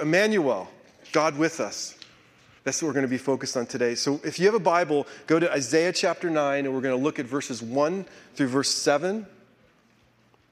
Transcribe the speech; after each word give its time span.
Emmanuel, 0.00 0.68
God 1.12 1.36
with 1.36 1.60
us. 1.60 1.94
That's 2.64 2.82
what 2.82 2.88
we're 2.88 2.94
going 2.94 3.06
to 3.06 3.08
be 3.08 3.18
focused 3.18 3.56
on 3.56 3.66
today. 3.66 3.94
So 3.94 4.20
if 4.24 4.38
you 4.38 4.46
have 4.46 4.54
a 4.54 4.60
Bible, 4.60 5.06
go 5.26 5.38
to 5.38 5.50
Isaiah 5.50 5.92
chapter 5.92 6.28
9, 6.28 6.66
and 6.66 6.74
we're 6.74 6.80
going 6.80 6.96
to 6.96 7.02
look 7.02 7.18
at 7.18 7.26
verses 7.26 7.62
1 7.62 8.04
through 8.34 8.48
verse 8.48 8.70
7. 8.70 9.26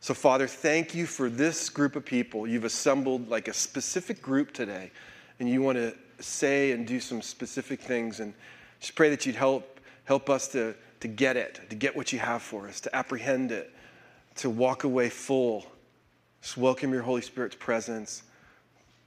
So, 0.00 0.14
Father, 0.14 0.46
thank 0.46 0.94
you 0.94 1.04
for 1.04 1.28
this 1.28 1.68
group 1.68 1.96
of 1.96 2.04
people. 2.04 2.46
You've 2.46 2.64
assembled 2.64 3.28
like 3.28 3.48
a 3.48 3.52
specific 3.52 4.22
group 4.22 4.52
today, 4.52 4.92
and 5.40 5.48
you 5.48 5.62
want 5.62 5.78
to 5.78 5.94
say 6.20 6.72
and 6.72 6.86
do 6.86 7.00
some 7.00 7.20
specific 7.20 7.80
things. 7.80 8.20
And 8.20 8.32
just 8.80 8.94
pray 8.94 9.10
that 9.10 9.26
you'd 9.26 9.36
help, 9.36 9.80
help 10.04 10.30
us 10.30 10.48
to, 10.48 10.74
to 11.00 11.08
get 11.08 11.36
it, 11.36 11.60
to 11.70 11.76
get 11.76 11.96
what 11.96 12.12
you 12.12 12.18
have 12.18 12.42
for 12.42 12.68
us, 12.68 12.80
to 12.82 12.96
apprehend 12.96 13.52
it, 13.52 13.74
to 14.36 14.48
walk 14.48 14.84
away 14.84 15.08
full. 15.08 15.66
Just 16.40 16.56
welcome 16.56 16.92
your 16.92 17.02
Holy 17.02 17.22
Spirit's 17.22 17.56
presence. 17.56 18.22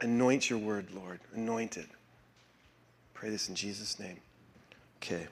Anoint 0.02 0.50
your 0.50 0.60
word, 0.60 0.88
Lord. 0.92 1.20
Anoint 1.36 1.78
it. 1.78 1.88
Pray 3.14 3.30
this 3.30 3.50
in 3.50 3.56
Jesus' 3.56 4.00
name. 4.00 4.18
Okay. 5.02 5.28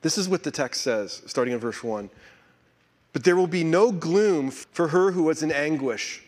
This 0.00 0.16
is 0.18 0.28
what 0.28 0.42
the 0.42 0.50
text 0.50 0.82
says, 0.82 1.22
starting 1.26 1.54
in 1.54 1.60
verse 1.60 1.82
1. 1.82 2.08
But 3.12 3.24
there 3.24 3.36
will 3.36 3.46
be 3.46 3.64
no 3.64 3.92
gloom 3.92 4.50
for 4.50 4.88
her 4.88 5.12
who 5.12 5.24
was 5.24 5.42
in 5.42 5.52
anguish. 5.52 6.22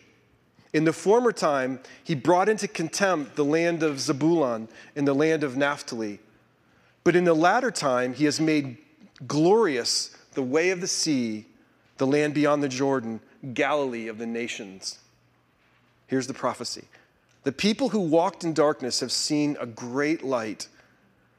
In 0.73 0.83
the 0.83 0.93
former 0.93 1.31
time, 1.31 1.79
he 2.03 2.15
brought 2.15 2.49
into 2.49 2.67
contempt 2.67 3.35
the 3.35 3.45
land 3.45 3.81
of 3.81 3.99
Zebulun 3.99 4.67
and 4.95 5.07
the 5.07 5.15
land 5.15 5.43
of 5.43 5.55
Naphtali. 5.55 6.19
But 7.05 7.15
in 7.15 7.23
the 7.23 7.33
latter 7.33 7.71
time, 7.71 8.13
he 8.13 8.25
has 8.25 8.41
made 8.41 8.77
glorious 9.25 10.15
the 10.33 10.43
way 10.43 10.71
of 10.71 10.81
the 10.81 10.87
sea, 10.87 11.45
the 11.97 12.05
land 12.05 12.33
beyond 12.33 12.61
the 12.61 12.67
Jordan, 12.67 13.21
Galilee 13.53 14.07
of 14.07 14.17
the 14.17 14.25
nations. 14.25 14.99
Here's 16.07 16.27
the 16.27 16.33
prophecy 16.33 16.85
The 17.45 17.51
people 17.51 17.89
who 17.89 17.99
walked 17.99 18.43
in 18.43 18.53
darkness 18.53 18.99
have 19.01 19.11
seen 19.11 19.55
a 19.59 19.67
great 19.67 20.23
light. 20.23 20.67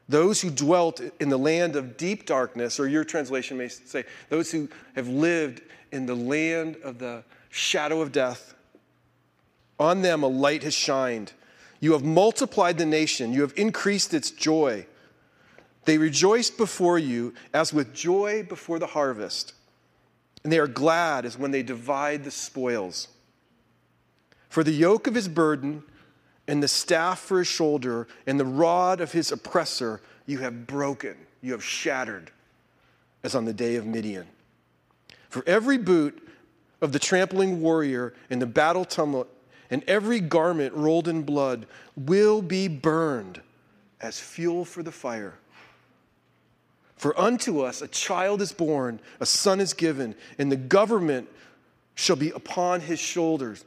Those 0.07 0.39
who 0.39 0.49
dwelt 0.49 1.01
in 1.19 1.27
the 1.27 1.37
land 1.37 1.75
of 1.75 1.97
deep 1.97 2.25
darkness, 2.25 2.79
or 2.79 2.87
your 2.87 3.03
translation 3.03 3.57
may 3.57 3.67
say, 3.67 4.05
those 4.29 4.49
who 4.49 4.69
have 4.95 5.09
lived 5.09 5.61
in 5.91 6.05
the 6.05 6.15
land 6.15 6.77
of 6.81 6.97
the 6.97 7.25
shadow 7.49 7.99
of 7.99 8.13
death, 8.13 8.55
on 9.77 10.01
them 10.01 10.23
a 10.23 10.27
light 10.27 10.63
has 10.63 10.73
shined. 10.73 11.33
You 11.81 11.91
have 11.91 12.05
multiplied 12.05 12.77
the 12.77 12.85
nation, 12.85 13.33
you 13.33 13.41
have 13.41 13.53
increased 13.57 14.13
its 14.13 14.31
joy. 14.31 14.85
They 15.83 15.97
rejoice 15.97 16.49
before 16.49 16.97
you 16.97 17.33
as 17.53 17.73
with 17.73 17.93
joy 17.93 18.43
before 18.43 18.79
the 18.79 18.87
harvest, 18.87 19.53
and 20.45 20.53
they 20.53 20.59
are 20.59 20.67
glad 20.67 21.25
as 21.25 21.37
when 21.37 21.51
they 21.51 21.63
divide 21.63 22.23
the 22.23 22.31
spoils. 22.31 23.09
For 24.47 24.63
the 24.63 24.71
yoke 24.71 25.05
of 25.05 25.13
his 25.13 25.27
burden, 25.27 25.83
and 26.47 26.63
the 26.63 26.67
staff 26.67 27.19
for 27.19 27.39
his 27.39 27.47
shoulder 27.47 28.07
and 28.25 28.39
the 28.39 28.45
rod 28.45 29.01
of 29.01 29.11
his 29.11 29.31
oppressor 29.31 30.01
you 30.25 30.39
have 30.39 30.67
broken, 30.67 31.15
you 31.41 31.51
have 31.51 31.63
shattered, 31.63 32.31
as 33.23 33.35
on 33.35 33.45
the 33.45 33.53
day 33.53 33.75
of 33.75 33.85
Midian. 33.85 34.27
For 35.29 35.43
every 35.47 35.77
boot 35.77 36.27
of 36.81 36.91
the 36.91 36.99
trampling 36.99 37.61
warrior 37.61 38.13
in 38.29 38.39
the 38.39 38.45
battle 38.45 38.85
tumult 38.85 39.29
and 39.69 39.83
every 39.87 40.19
garment 40.19 40.73
rolled 40.73 41.07
in 41.07 41.23
blood 41.23 41.65
will 41.95 42.41
be 42.41 42.67
burned 42.67 43.41
as 43.99 44.19
fuel 44.19 44.63
for 44.63 44.83
the 44.83 44.91
fire. 44.91 45.33
For 46.95 47.19
unto 47.19 47.61
us 47.61 47.81
a 47.81 47.87
child 47.87 48.41
is 48.41 48.51
born, 48.51 48.99
a 49.19 49.25
son 49.25 49.59
is 49.59 49.73
given, 49.73 50.15
and 50.37 50.51
the 50.51 50.55
government 50.57 51.29
shall 51.95 52.15
be 52.15 52.31
upon 52.31 52.81
his 52.81 52.99
shoulders 52.99 53.65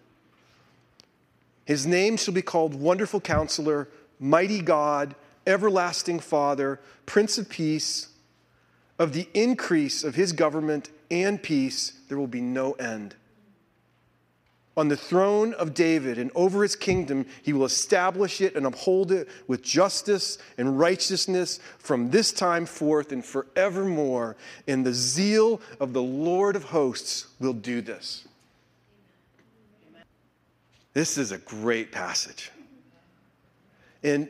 his 1.70 1.86
name 1.86 2.16
shall 2.16 2.34
be 2.34 2.42
called 2.42 2.74
Wonderful 2.74 3.20
Counselor, 3.20 3.86
Mighty 4.18 4.60
God, 4.60 5.14
Everlasting 5.46 6.18
Father, 6.18 6.80
Prince 7.06 7.38
of 7.38 7.48
Peace. 7.48 8.08
Of 8.98 9.12
the 9.12 9.28
increase 9.34 10.02
of 10.02 10.16
his 10.16 10.32
government 10.32 10.90
and 11.12 11.40
peace, 11.40 11.92
there 12.08 12.18
will 12.18 12.26
be 12.26 12.40
no 12.40 12.72
end. 12.72 13.14
On 14.76 14.88
the 14.88 14.96
throne 14.96 15.54
of 15.54 15.72
David 15.72 16.18
and 16.18 16.32
over 16.34 16.64
his 16.64 16.74
kingdom, 16.74 17.24
he 17.40 17.52
will 17.52 17.66
establish 17.66 18.40
it 18.40 18.56
and 18.56 18.66
uphold 18.66 19.12
it 19.12 19.28
with 19.46 19.62
justice 19.62 20.38
and 20.58 20.76
righteousness 20.76 21.60
from 21.78 22.10
this 22.10 22.32
time 22.32 22.66
forth 22.66 23.12
and 23.12 23.24
forevermore. 23.24 24.36
And 24.66 24.84
the 24.84 24.92
zeal 24.92 25.60
of 25.78 25.92
the 25.92 26.02
Lord 26.02 26.56
of 26.56 26.64
hosts 26.64 27.28
will 27.38 27.52
do 27.52 27.80
this. 27.80 28.26
This 31.00 31.16
is 31.16 31.32
a 31.32 31.38
great 31.38 31.92
passage. 31.92 32.50
And 34.02 34.28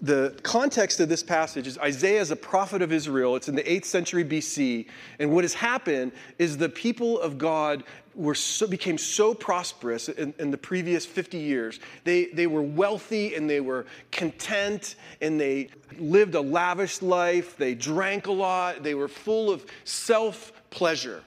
the 0.00 0.38
context 0.44 1.00
of 1.00 1.08
this 1.08 1.20
passage 1.20 1.66
is 1.66 1.78
Isaiah 1.78 2.20
is 2.20 2.30
a 2.30 2.36
prophet 2.36 2.80
of 2.80 2.92
Israel. 2.92 3.34
It's 3.34 3.48
in 3.48 3.56
the 3.56 3.64
8th 3.64 3.86
century 3.86 4.24
BC. 4.24 4.86
And 5.18 5.32
what 5.32 5.42
has 5.42 5.52
happened 5.52 6.12
is 6.38 6.56
the 6.56 6.68
people 6.68 7.18
of 7.18 7.38
God 7.38 7.82
were 8.14 8.36
so, 8.36 8.68
became 8.68 8.98
so 8.98 9.34
prosperous 9.34 10.08
in, 10.08 10.32
in, 10.38 10.52
the 10.52 10.56
previous 10.56 11.04
50 11.04 11.38
years. 11.38 11.80
They, 12.04 12.26
they 12.26 12.46
were 12.46 12.62
wealthy 12.62 13.34
and 13.34 13.50
they 13.50 13.60
were 13.60 13.84
content 14.12 14.94
and 15.20 15.40
they 15.40 15.70
lived 15.98 16.36
a 16.36 16.40
lavish 16.40 17.02
life. 17.02 17.56
They 17.56 17.74
drank 17.74 18.28
a 18.28 18.32
lot. 18.32 18.84
They 18.84 18.94
were 18.94 19.08
full 19.08 19.50
of 19.50 19.66
self 19.82 20.52
pleasure. 20.70 21.24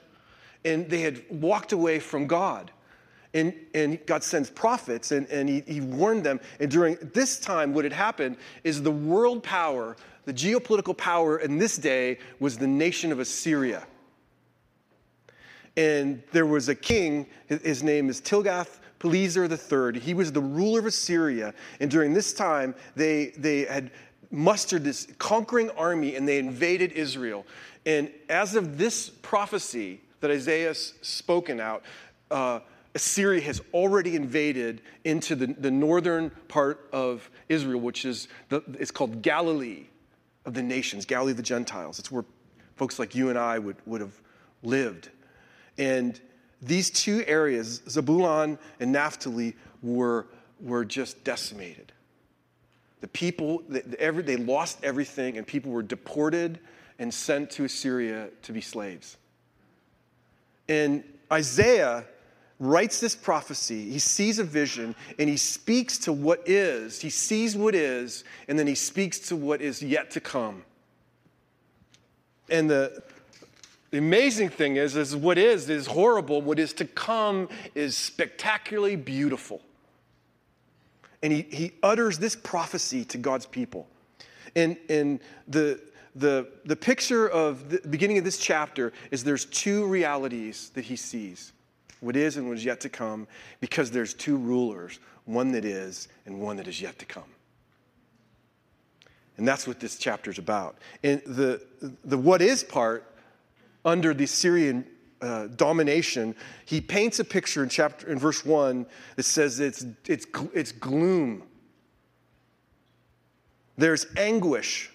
And 0.64 0.90
they 0.90 1.02
had 1.02 1.22
walked 1.30 1.74
away 1.74 2.00
from 2.00 2.28
God. 2.28 2.72
And, 3.36 3.54
and 3.74 4.00
God 4.06 4.24
sends 4.24 4.50
prophets 4.50 5.12
and, 5.12 5.28
and 5.28 5.50
he, 5.50 5.62
he 5.68 5.82
warned 5.82 6.24
them. 6.24 6.40
And 6.62 6.72
during 6.72 6.98
this 7.14 7.38
time, 7.38 7.74
what 7.74 7.84
had 7.84 7.92
happened 7.92 8.38
is 8.64 8.82
the 8.82 8.90
world 8.90 9.44
power, 9.44 9.98
the 10.24 10.34
geopolitical 10.34 10.96
power 10.96 11.40
in 11.40 11.58
this 11.58 11.76
day 11.76 12.18
was 12.40 12.58
the 12.58 12.66
nation 12.66 13.12
of 13.12 13.20
Assyria. 13.20 13.86
And 15.76 16.24
there 16.32 16.46
was 16.46 16.70
a 16.70 16.76
king, 16.76 17.28
his 17.48 17.84
name 17.84 18.10
is 18.10 18.22
Tilgath 18.22 18.80
Pileser 19.00 19.44
III. 19.44 20.00
He 20.00 20.14
was 20.14 20.32
the 20.32 20.40
ruler 20.40 20.80
of 20.80 20.86
Assyria. 20.86 21.54
And 21.82 21.92
during 21.92 22.14
this 22.14 22.32
time, 22.32 22.74
they, 22.96 23.34
they 23.38 23.66
had 23.66 23.92
mustered 24.32 24.86
this 24.86 25.10
conquering 25.18 25.70
army 25.72 26.16
and 26.16 26.26
they 26.26 26.40
invaded 26.40 26.94
Israel. 26.94 27.46
And 27.86 28.10
as 28.30 28.56
of 28.56 28.78
this 28.78 29.10
prophecy 29.10 30.00
that 30.22 30.32
Isaiah 30.32 30.74
spoken 30.74 31.60
out, 31.60 31.84
uh, 32.32 32.62
Assyria 32.96 33.42
has 33.42 33.62
already 33.74 34.16
invaded 34.16 34.82
into 35.04 35.36
the, 35.36 35.48
the 35.48 35.70
northern 35.70 36.32
part 36.48 36.88
of 36.94 37.30
Israel, 37.50 37.82
which 37.82 38.06
is 38.06 38.30
the, 38.48 38.64
it's 38.80 38.92
called 38.92 39.22
Galilee 39.22 39.88
of 40.46 40.54
the 40.54 40.64
nations, 40.64 41.06
Galilee 41.06 41.32
of 41.32 41.38
the 41.38 41.44
Gentiles. 41.44 42.00
It's 42.00 42.10
where 42.10 42.24
folks 42.78 42.98
like 42.98 43.14
you 43.14 43.30
and 43.30 43.38
I 43.38 43.60
would, 43.60 43.76
would 43.86 44.00
have 44.00 44.20
lived. 44.64 45.10
And 45.78 46.20
these 46.62 46.90
two 46.90 47.24
areas, 47.28 47.82
Zebulun 47.90 48.58
and 48.80 48.92
Naphtali, 48.94 49.56
were, 49.84 50.28
were 50.62 50.86
just 50.86 51.22
decimated. 51.26 51.92
The 53.02 53.10
people, 53.10 53.62
every, 54.00 54.24
they 54.24 54.38
lost 54.38 54.80
everything, 54.84 55.38
and 55.38 55.46
people 55.46 55.72
were 55.72 55.84
deported 55.84 56.60
and 56.98 57.14
sent 57.14 57.52
to 57.52 57.66
Assyria 57.66 58.30
to 58.44 58.54
be 58.54 58.62
slaves. 58.62 59.18
And 60.70 61.04
Isaiah 61.32 62.06
writes 62.60 63.00
this 63.00 63.16
prophecy, 63.16 63.90
he 63.90 64.00
sees 64.00 64.40
a 64.40 64.44
vision, 64.44 64.96
and 65.20 65.30
he 65.30 65.38
speaks 65.38 65.98
to 66.00 66.14
what 66.14 66.48
is. 66.48 67.02
He 67.02 67.10
sees 67.10 67.56
what 67.56 67.76
is, 67.76 68.24
and 68.48 68.58
then 68.58 68.68
he 68.68 68.76
speaks 68.76 69.20
to 69.20 69.36
what 69.36 69.62
is 69.62 69.82
yet 69.82 70.12
to 70.12 70.22
come. 70.22 70.64
And 72.50 72.70
the, 72.70 73.04
the 73.92 73.98
amazing 73.98 74.50
thing 74.50 74.78
is, 74.78 74.96
is 74.96 75.16
what 75.16 75.38
is 75.38 75.70
is 75.70 75.88
horrible, 75.88 76.42
what 76.42 76.60
is 76.60 76.74
to 76.74 76.86
come 76.86 77.50
is 77.74 77.98
spectacularly 77.98 78.96
beautiful. 78.96 79.62
And 81.22 81.34
he, 81.34 81.42
he 81.42 81.72
utters 81.82 82.20
this 82.20 82.36
prophecy 82.36 83.04
to 83.06 83.18
God's 83.18 83.48
people. 83.48 83.88
And, 84.56 84.78
and 84.90 85.20
the, 85.48 85.82
the, 86.16 86.48
the 86.66 86.76
picture 86.76 87.28
of 87.28 87.70
the 87.70 87.82
beginning 87.90 88.18
of 88.18 88.24
this 88.24 88.38
chapter 88.38 88.94
is 89.12 89.24
there's 89.24 89.46
two 89.46 89.86
realities 89.88 90.72
that 90.76 90.86
he 90.86 90.96
sees 90.96 91.52
what 92.02 92.16
is 92.16 92.38
and 92.38 92.48
what 92.48 92.58
is 92.58 92.66
yet 92.66 92.80
to 92.82 92.90
come, 92.90 93.28
because 93.60 93.92
there's 93.92 94.14
two 94.14 94.38
rulers, 94.38 95.00
one 95.26 95.52
that 95.54 95.66
is 95.66 96.08
and 96.26 96.40
one 96.40 96.58
that 96.58 96.68
is 96.68 96.82
yet 96.82 97.00
to 97.00 97.06
come. 97.06 97.24
And 99.38 99.48
that's 99.48 99.68
what 99.68 99.80
this 99.80 99.98
chapter 99.98 100.32
is 100.32 100.38
about. 100.38 100.78
And 101.04 101.22
the, 101.26 101.62
the 102.04 102.18
what 102.18 102.42
is 102.42 102.64
part, 102.64 103.12
under 103.84 104.14
the 104.14 104.26
Syrian 104.26 104.86
uh, 105.22 105.48
domination, 105.48 106.36
he 106.66 106.82
paints 106.82 107.20
a 107.20 107.24
picture 107.24 107.64
in 107.64 107.70
chapter 107.70 108.08
in 108.08 108.18
verse 108.18 108.46
one 108.46 108.86
that 109.16 109.24
says 109.24 109.60
it's, 109.60 109.86
it's, 110.08 110.26
it's 110.54 110.72
gloom. 110.72 111.44
There's 113.78 114.06
anguish 114.16 114.90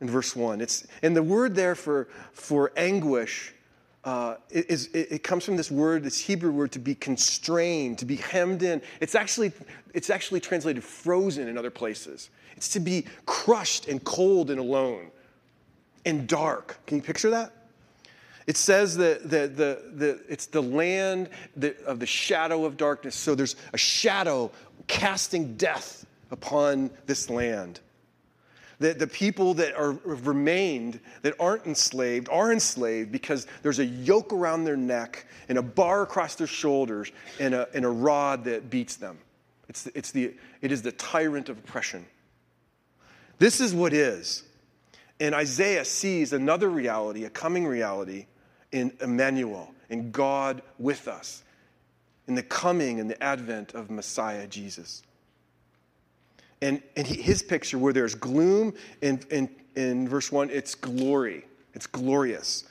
in 0.00 0.08
verse 0.08 0.36
one. 0.36 0.60
It's, 0.60 0.86
and 1.02 1.16
the 1.16 1.22
word 1.22 1.54
there 1.54 1.74
for, 1.74 2.08
for 2.32 2.72
anguish 2.76 3.54
uh, 4.04 4.36
is, 4.50 4.88
it, 4.94 5.22
comes 5.22 5.44
from 5.44 5.56
this 5.56 5.70
word, 5.70 6.04
this 6.04 6.18
Hebrew 6.18 6.50
word, 6.50 6.72
to 6.72 6.78
be 6.78 6.94
constrained, 6.94 7.98
to 7.98 8.06
be 8.06 8.16
hemmed 8.16 8.62
in. 8.62 8.80
It's 9.00 9.14
actually, 9.14 9.52
it's 9.92 10.08
actually 10.08 10.40
translated 10.40 10.82
frozen 10.82 11.48
in 11.48 11.58
other 11.58 11.70
places. 11.70 12.30
It's 12.56 12.70
to 12.70 12.80
be 12.80 13.04
crushed 13.26 13.88
and 13.88 14.02
cold 14.02 14.50
and 14.50 14.58
alone 14.58 15.10
and 16.06 16.26
dark. 16.26 16.78
Can 16.86 16.96
you 16.96 17.02
picture 17.02 17.30
that? 17.30 17.52
It 18.46 18.56
says 18.56 18.96
that 18.96 19.24
the, 19.24 19.48
the, 19.48 19.82
the, 19.94 20.20
it's 20.28 20.46
the 20.46 20.62
land 20.62 21.28
of 21.86 22.00
the 22.00 22.06
shadow 22.06 22.64
of 22.64 22.76
darkness. 22.76 23.14
So 23.14 23.34
there's 23.34 23.54
a 23.74 23.78
shadow 23.78 24.50
casting 24.86 25.56
death 25.56 26.06
upon 26.30 26.90
this 27.06 27.28
land 27.28 27.80
that 28.80 28.98
the 28.98 29.06
people 29.06 29.54
that 29.54 29.74
are 29.76 29.92
remained 30.04 31.00
that 31.22 31.34
aren't 31.38 31.66
enslaved 31.66 32.28
are 32.30 32.52
enslaved 32.52 33.12
because 33.12 33.46
there's 33.62 33.78
a 33.78 33.84
yoke 33.84 34.32
around 34.32 34.64
their 34.64 34.76
neck 34.76 35.26
and 35.48 35.58
a 35.58 35.62
bar 35.62 36.02
across 36.02 36.34
their 36.34 36.46
shoulders 36.46 37.12
and 37.38 37.54
a, 37.54 37.68
and 37.74 37.84
a 37.84 37.88
rod 37.88 38.44
that 38.44 38.70
beats 38.70 38.96
them. 38.96 39.18
It's, 39.68 39.86
it's 39.94 40.10
the, 40.10 40.34
it 40.62 40.72
is 40.72 40.82
the 40.82 40.92
tyrant 40.92 41.48
of 41.48 41.58
oppression. 41.58 42.06
This 43.38 43.60
is 43.60 43.74
what 43.74 43.92
is. 43.92 44.42
And 45.20 45.34
isaiah 45.34 45.84
sees 45.84 46.32
another 46.32 46.68
reality 46.70 47.24
a 47.24 47.30
coming 47.30 47.66
reality 47.66 48.26
in 48.72 48.92
emmanuel 49.00 49.74
in 49.88 50.10
god 50.10 50.62
with 50.78 51.08
us 51.08 51.42
in 52.26 52.34
the 52.34 52.42
coming 52.42 53.00
and 53.00 53.10
the 53.10 53.22
advent 53.22 53.74
of 53.74 53.90
messiah 53.90 54.46
jesus 54.46 55.02
and, 56.62 56.82
and 56.96 57.06
he, 57.06 57.20
his 57.20 57.42
picture, 57.42 57.78
where 57.78 57.92
there's 57.92 58.14
gloom 58.14 58.74
in, 59.00 59.20
in, 59.30 59.48
in 59.76 60.08
verse 60.08 60.30
1, 60.30 60.50
it's 60.50 60.74
glory. 60.74 61.44
It's 61.74 61.86
glorious. 61.86 62.64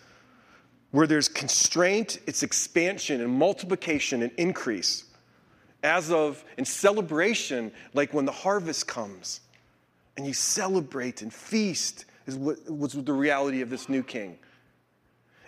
Where 0.92 1.08
there's 1.08 1.28
constraint, 1.28 2.20
it's 2.28 2.44
expansion 2.44 3.22
and 3.22 3.32
multiplication 3.32 4.24
and 4.24 4.32
increase. 4.38 5.06
As 5.84 6.12
of 6.12 6.44
in 6.58 6.66
celebration, 6.66 7.72
like 7.94 8.14
when 8.14 8.26
the 8.26 8.32
harvest 8.32 8.88
comes 8.88 9.42
and 10.18 10.26
you 10.26 10.34
celebrate 10.34 11.22
and 11.22 11.34
feast, 11.34 12.06
is 12.28 12.36
what 12.36 12.58
was 12.70 12.94
the 12.94 13.14
reality 13.14 13.62
of 13.62 13.70
this 13.70 13.90
new 13.90 14.04
king. 14.04 14.38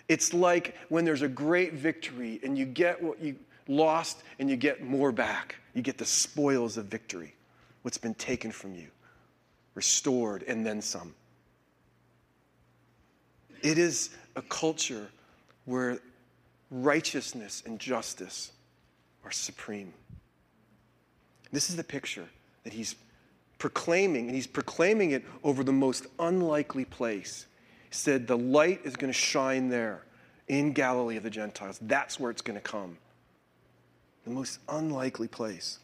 It's 0.08 0.34
like 0.34 0.76
when 0.88 1.04
there's 1.04 1.22
a 1.22 1.28
great 1.28 1.74
victory 1.74 2.40
and 2.42 2.58
you 2.58 2.64
get 2.64 3.00
what 3.00 3.20
you 3.20 3.36
lost 3.68 4.22
and 4.38 4.50
you 4.50 4.56
get 4.56 4.82
more 4.82 5.12
back. 5.12 5.56
You 5.74 5.82
get 5.82 5.98
the 5.98 6.04
spoils 6.04 6.76
of 6.76 6.86
victory 6.86 7.34
what's 7.82 7.98
been 7.98 8.14
taken 8.14 8.50
from 8.50 8.74
you, 8.74 8.88
restored, 9.74 10.44
and 10.44 10.64
then 10.64 10.80
some. 10.80 11.14
It 13.62 13.78
is 13.78 14.10
a 14.34 14.42
culture 14.42 15.08
where 15.64 15.98
righteousness 16.70 17.62
and 17.66 17.78
justice 17.78 18.52
are 19.24 19.30
supreme. 19.30 19.92
This 21.52 21.70
is 21.70 21.76
the 21.76 21.84
picture 21.84 22.26
that 22.64 22.72
he's 22.72 22.96
proclaiming, 23.58 24.26
and 24.26 24.34
he's 24.34 24.46
proclaiming 24.46 25.12
it 25.12 25.24
over 25.44 25.62
the 25.62 25.72
most 25.72 26.06
unlikely 26.18 26.84
place. 26.84 27.46
He 27.88 27.94
said, 27.94 28.26
The 28.26 28.38
light 28.38 28.80
is 28.84 28.96
going 28.96 29.12
to 29.12 29.18
shine 29.18 29.68
there 29.68 30.02
in 30.48 30.72
Galilee 30.72 31.16
of 31.16 31.22
the 31.22 31.30
Gentiles. 31.30 31.78
That's 31.82 32.18
where 32.18 32.30
it's 32.30 32.42
going 32.42 32.58
to 32.58 32.62
come. 32.62 32.98
The 34.24 34.30
most 34.30 34.58
unlikely 34.68 35.28
place. 35.28 35.78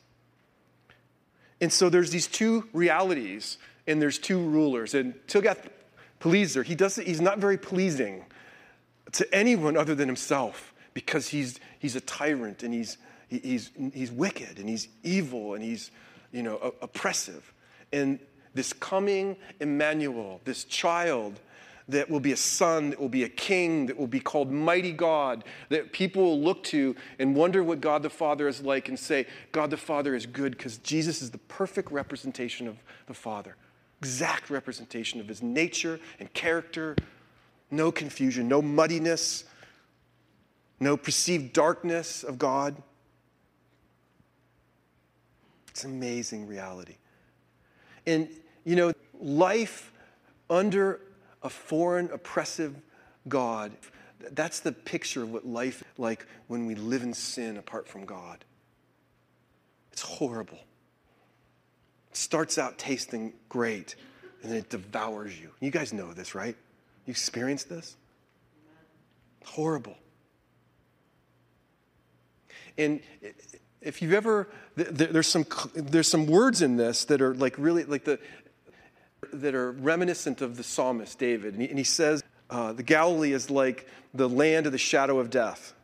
And 1.60 1.72
so 1.72 1.88
there's 1.88 2.10
these 2.10 2.26
two 2.26 2.68
realities, 2.72 3.58
and 3.86 4.00
there's 4.00 4.18
two 4.18 4.38
rulers. 4.38 4.94
And 4.94 5.14
Tilgath-Pileser, 5.26 6.62
he 6.62 6.74
does 6.74 6.96
he's 6.96 7.20
not 7.20 7.38
very 7.38 7.58
pleasing 7.58 8.24
to 9.12 9.34
anyone 9.34 9.76
other 9.76 9.94
than 9.94 10.08
himself 10.08 10.72
because 10.94 11.28
he's, 11.28 11.58
he's 11.78 11.96
a 11.96 12.00
tyrant 12.00 12.62
and 12.62 12.74
he's, 12.74 12.98
he's, 13.28 13.70
he's 13.92 14.12
wicked 14.12 14.58
and 14.58 14.68
he's 14.68 14.88
evil 15.02 15.54
and 15.54 15.62
he's 15.62 15.90
you 16.32 16.42
know, 16.42 16.74
oppressive. 16.82 17.52
And 17.92 18.18
this 18.54 18.72
coming 18.72 19.36
Emmanuel, 19.60 20.40
this 20.44 20.64
child 20.64 21.40
that 21.88 22.10
will 22.10 22.20
be 22.20 22.32
a 22.32 22.36
son, 22.36 22.90
that 22.90 23.00
will 23.00 23.08
be 23.08 23.24
a 23.24 23.28
king, 23.28 23.86
that 23.86 23.96
will 23.96 24.06
be 24.06 24.20
called 24.20 24.50
Mighty 24.50 24.92
God, 24.92 25.44
that 25.70 25.92
people 25.92 26.22
will 26.22 26.40
look 26.40 26.62
to 26.64 26.94
and 27.18 27.34
wonder 27.34 27.64
what 27.64 27.80
God 27.80 28.02
the 28.02 28.10
Father 28.10 28.46
is 28.46 28.60
like 28.60 28.88
and 28.88 28.98
say, 28.98 29.26
God 29.52 29.70
the 29.70 29.76
Father 29.76 30.14
is 30.14 30.26
good 30.26 30.52
because 30.52 30.76
Jesus 30.78 31.22
is 31.22 31.30
the 31.30 31.38
perfect 31.38 31.90
representation 31.90 32.68
of 32.68 32.76
the 33.06 33.14
Father, 33.14 33.56
exact 34.00 34.50
representation 34.50 35.18
of 35.18 35.28
his 35.28 35.42
nature 35.42 35.98
and 36.20 36.32
character, 36.34 36.94
no 37.70 37.90
confusion, 37.90 38.48
no 38.48 38.60
muddiness, 38.60 39.44
no 40.80 40.96
perceived 40.96 41.54
darkness 41.54 42.22
of 42.22 42.38
God. 42.38 42.76
It's 45.70 45.84
amazing 45.84 46.46
reality. 46.46 46.96
And, 48.06 48.28
you 48.64 48.76
know, 48.76 48.92
life 49.20 49.92
under 50.50 51.00
a 51.42 51.50
foreign, 51.50 52.10
oppressive 52.12 52.74
God. 53.28 53.72
That's 54.32 54.60
the 54.60 54.72
picture 54.72 55.22
of 55.22 55.32
what 55.32 55.46
life 55.46 55.82
is 55.82 55.98
like 55.98 56.26
when 56.48 56.66
we 56.66 56.74
live 56.74 57.02
in 57.02 57.14
sin 57.14 57.56
apart 57.56 57.88
from 57.88 58.04
God. 58.04 58.44
It's 59.92 60.02
horrible. 60.02 60.58
It 62.10 62.16
starts 62.16 62.58
out 62.58 62.78
tasting 62.78 63.32
great, 63.48 63.96
and 64.42 64.50
then 64.50 64.58
it 64.58 64.70
devours 64.70 65.38
you. 65.38 65.50
You 65.60 65.70
guys 65.70 65.92
know 65.92 66.12
this, 66.12 66.34
right? 66.34 66.56
You 67.06 67.10
experienced 67.10 67.68
this? 67.68 67.96
Horrible. 69.44 69.96
And 72.76 73.00
if 73.80 74.02
you've 74.02 74.12
ever, 74.12 74.48
there's 74.76 75.26
some, 75.26 75.46
there's 75.74 76.08
some 76.08 76.26
words 76.26 76.62
in 76.62 76.76
this 76.76 77.04
that 77.06 77.20
are 77.20 77.34
like 77.34 77.56
really, 77.58 77.84
like 77.84 78.04
the, 78.04 78.18
that 79.32 79.54
are 79.54 79.72
reminiscent 79.72 80.40
of 80.40 80.56
the 80.56 80.62
psalmist 80.62 81.18
David. 81.18 81.54
And 81.54 81.62
he, 81.62 81.68
and 81.68 81.78
he 81.78 81.84
says, 81.84 82.22
uh, 82.50 82.72
The 82.72 82.82
Galilee 82.82 83.32
is 83.32 83.50
like 83.50 83.88
the 84.14 84.28
land 84.28 84.66
of 84.66 84.72
the 84.72 84.78
shadow 84.78 85.18
of 85.18 85.30
death. 85.30 85.74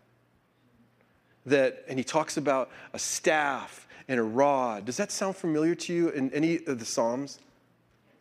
That, 1.47 1.85
and 1.89 1.99
he 1.99 2.05
talks 2.05 2.37
about 2.37 2.71
a 2.93 2.99
staff 2.99 3.87
and 4.09 4.19
a 4.19 4.23
rod. 4.23 4.87
Does 4.87 4.97
that 4.97 5.11
sound 5.11 5.37
familiar 5.37 5.75
to 5.75 5.93
you 5.93 6.09
in 6.09 6.33
any 6.33 6.65
of 6.67 6.79
the 6.79 6.85
Psalms? 6.85 7.39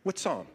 What 0.04 0.20
Psalm? 0.20 0.48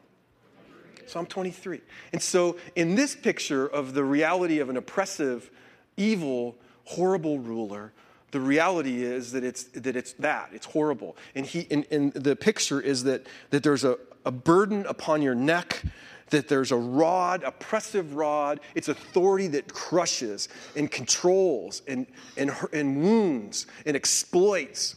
Psalm 1.06 1.24
23. 1.24 1.80
And 2.12 2.22
so, 2.22 2.58
in 2.76 2.94
this 2.94 3.16
picture 3.16 3.66
of 3.66 3.94
the 3.94 4.04
reality 4.04 4.58
of 4.58 4.68
an 4.68 4.76
oppressive, 4.76 5.50
evil, 5.96 6.56
horrible 6.84 7.38
ruler, 7.38 7.92
the 8.30 8.40
reality 8.40 9.02
is 9.02 9.32
that 9.32 9.42
it's 9.42 9.64
that 9.64 9.96
it's 9.96 10.12
that 10.14 10.50
it's 10.52 10.66
horrible 10.66 11.16
and 11.34 11.46
he 11.46 11.66
and, 11.70 11.86
and 11.90 12.12
the 12.12 12.36
picture 12.36 12.78
is 12.78 13.04
that 13.04 13.26
that 13.50 13.62
there's 13.62 13.84
a, 13.84 13.96
a 14.24 14.30
burden 14.30 14.86
upon 14.86 15.22
your 15.22 15.34
neck, 15.34 15.82
that 16.30 16.48
there's 16.48 16.72
a 16.72 16.76
rod, 16.76 17.42
oppressive 17.42 18.14
rod. 18.14 18.60
It's 18.74 18.88
authority 18.88 19.48
that 19.48 19.72
crushes 19.72 20.48
and 20.76 20.90
controls 20.90 21.82
and, 21.86 22.06
and, 22.36 22.52
and 22.72 23.02
wounds 23.02 23.66
and 23.86 23.96
exploits. 23.96 24.96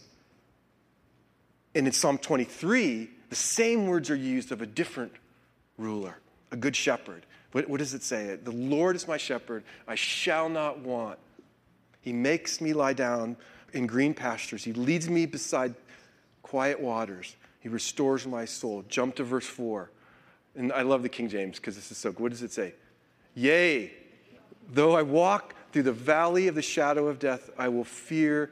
And 1.74 1.88
in 1.88 1.94
Psalm 1.94 2.18
23, 2.18 3.10
the 3.30 3.36
same 3.36 3.88
words 3.88 4.10
are 4.10 4.16
used 4.16 4.52
of 4.52 4.62
a 4.62 4.66
different 4.66 5.14
ruler, 5.78 6.18
a 6.52 6.58
good 6.58 6.76
shepherd. 6.76 7.26
What, 7.54 7.70
what 7.70 7.78
does 7.80 7.94
it 7.94 8.04
say? 8.04 8.38
The 8.42 8.52
Lord 8.52 8.96
is 8.96 9.08
my 9.08 9.18
shepherd, 9.18 9.64
I 9.88 9.96
shall 9.96 10.50
not 10.50 10.80
want. 10.80 11.18
He 12.02 12.14
makes 12.14 12.60
me 12.60 12.74
lie 12.74 12.94
down 12.94 13.38
in 13.74 13.88
green 13.88 14.14
pastures, 14.14 14.64
He 14.64 14.74
leads 14.74 15.10
me 15.10 15.26
beside 15.26 15.76
quiet 16.42 16.80
waters. 16.80 17.36
He 17.62 17.70
restores 17.70 18.28
my 18.28 18.46
soul. 18.46 18.84
Jump 18.90 19.16
to 19.16 19.24
verse 19.24 19.46
4. 19.46 19.90
And 20.56 20.74
I 20.74 20.82
love 20.82 21.04
the 21.04 21.10
King 21.10 21.30
James 21.30 21.58
because 21.58 21.76
this 21.76 21.92
is 21.92 21.98
so 21.98 22.12
good. 22.12 22.20
What 22.20 22.32
does 22.32 22.44
it 22.44 22.52
say? 22.52 22.74
Yea, 23.36 23.94
though 24.74 24.96
I 24.96 25.04
walk 25.04 25.56
through 25.72 25.84
the 25.84 25.94
valley 25.94 26.48
of 26.48 26.56
the 26.56 26.62
shadow 26.62 27.08
of 27.08 27.20
death, 27.20 27.50
I 27.58 27.70
will 27.70 27.86
fear 27.86 28.52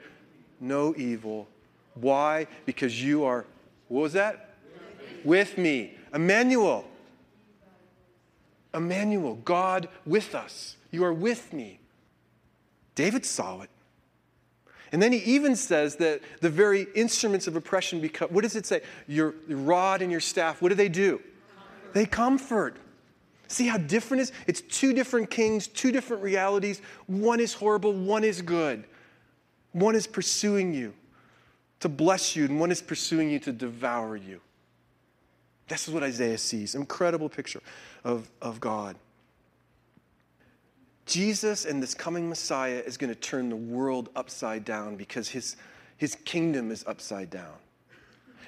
no 0.61 0.93
evil. 0.95 1.47
Why? 1.95 2.47
Because 2.65 3.03
you 3.03 3.25
are, 3.25 3.45
what 3.89 4.01
was 4.01 4.13
that? 4.13 4.55
With 5.25 5.57
me. 5.57 5.97
Emmanuel. 6.13 6.85
Emmanuel, 8.73 9.35
God 9.43 9.89
with 10.05 10.35
us. 10.35 10.77
You 10.91 11.03
are 11.03 11.13
with 11.13 11.51
me. 11.51 11.79
David 12.95 13.25
saw 13.25 13.61
it. 13.61 13.69
And 14.91 15.01
then 15.01 15.11
he 15.11 15.19
even 15.19 15.55
says 15.55 15.97
that 15.97 16.21
the 16.41 16.49
very 16.49 16.87
instruments 16.95 17.47
of 17.47 17.55
oppression 17.55 18.01
become, 18.01 18.29
what 18.29 18.41
does 18.41 18.55
it 18.55 18.65
say? 18.65 18.81
Your, 19.07 19.35
rod 19.47 20.01
and 20.01 20.11
your 20.11 20.19
staff, 20.19 20.61
what 20.61 20.69
do 20.69 20.75
they 20.75 20.89
do? 20.89 21.17
Comfort. 21.17 21.93
They 21.93 22.05
comfort. 22.05 22.77
See 23.47 23.67
how 23.67 23.77
different 23.77 24.21
it 24.21 24.23
is? 24.23 24.31
It's 24.47 24.61
two 24.61 24.93
different 24.93 25.29
kings, 25.29 25.67
two 25.67 25.91
different 25.91 26.23
realities. 26.23 26.81
One 27.07 27.39
is 27.39 27.53
horrible, 27.53 27.93
one 27.93 28.23
is 28.23 28.41
good. 28.41 28.83
One 29.71 29.95
is 29.95 30.07
pursuing 30.07 30.73
you 30.73 30.93
to 31.79 31.89
bless 31.89 32.35
you, 32.35 32.45
and 32.45 32.59
one 32.59 32.71
is 32.71 32.81
pursuing 32.81 33.29
you 33.29 33.39
to 33.39 33.51
devour 33.51 34.15
you. 34.15 34.41
This 35.67 35.87
is 35.87 35.93
what 35.93 36.03
Isaiah 36.03 36.37
sees. 36.37 36.75
Incredible 36.75 37.29
picture 37.29 37.61
of, 38.03 38.29
of 38.41 38.59
God. 38.59 38.95
Jesus 41.09 41.65
and 41.65 41.81
this 41.81 41.95
coming 41.95 42.29
Messiah 42.29 42.83
is 42.85 42.95
going 42.95 43.09
to 43.09 43.19
turn 43.19 43.49
the 43.49 43.55
world 43.55 44.09
upside 44.15 44.63
down 44.63 44.95
because 44.95 45.27
his, 45.27 45.57
his 45.97 46.15
kingdom 46.23 46.71
is 46.71 46.85
upside 46.87 47.31
down. 47.31 47.55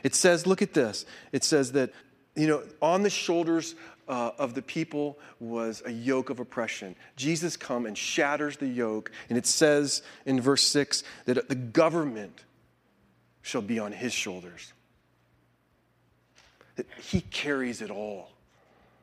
It 0.04 0.14
says, 0.14 0.46
look 0.46 0.62
at 0.62 0.74
this. 0.74 1.06
It 1.32 1.44
says 1.44 1.72
that, 1.74 1.92
you 2.36 2.48
know, 2.48 2.64
on 2.82 3.02
the 3.02 3.10
shoulders 3.10 3.76
uh, 4.08 4.32
of 4.38 4.54
the 4.54 4.62
people 4.62 5.18
was 5.40 5.82
a 5.86 5.92
yoke 5.92 6.30
of 6.30 6.40
oppression. 6.40 6.96
Jesus 7.16 7.58
come 7.58 7.86
and 7.86 7.98
shatters 7.98 8.58
the 8.58 8.68
yoke, 8.68 9.12
and 9.30 9.38
it 9.38 9.48
says 9.48 10.04
in 10.26 10.40
verse 10.40 10.64
6 10.64 11.04
that 11.26 11.50
the 11.50 11.56
government 11.56 12.44
shall 13.42 13.62
be 13.62 13.80
on 13.80 13.92
his 13.92 14.14
shoulders. 14.14 14.72
That 16.76 16.86
he 17.00 17.22
carries 17.22 17.82
it 17.82 17.90
all. 17.90 18.32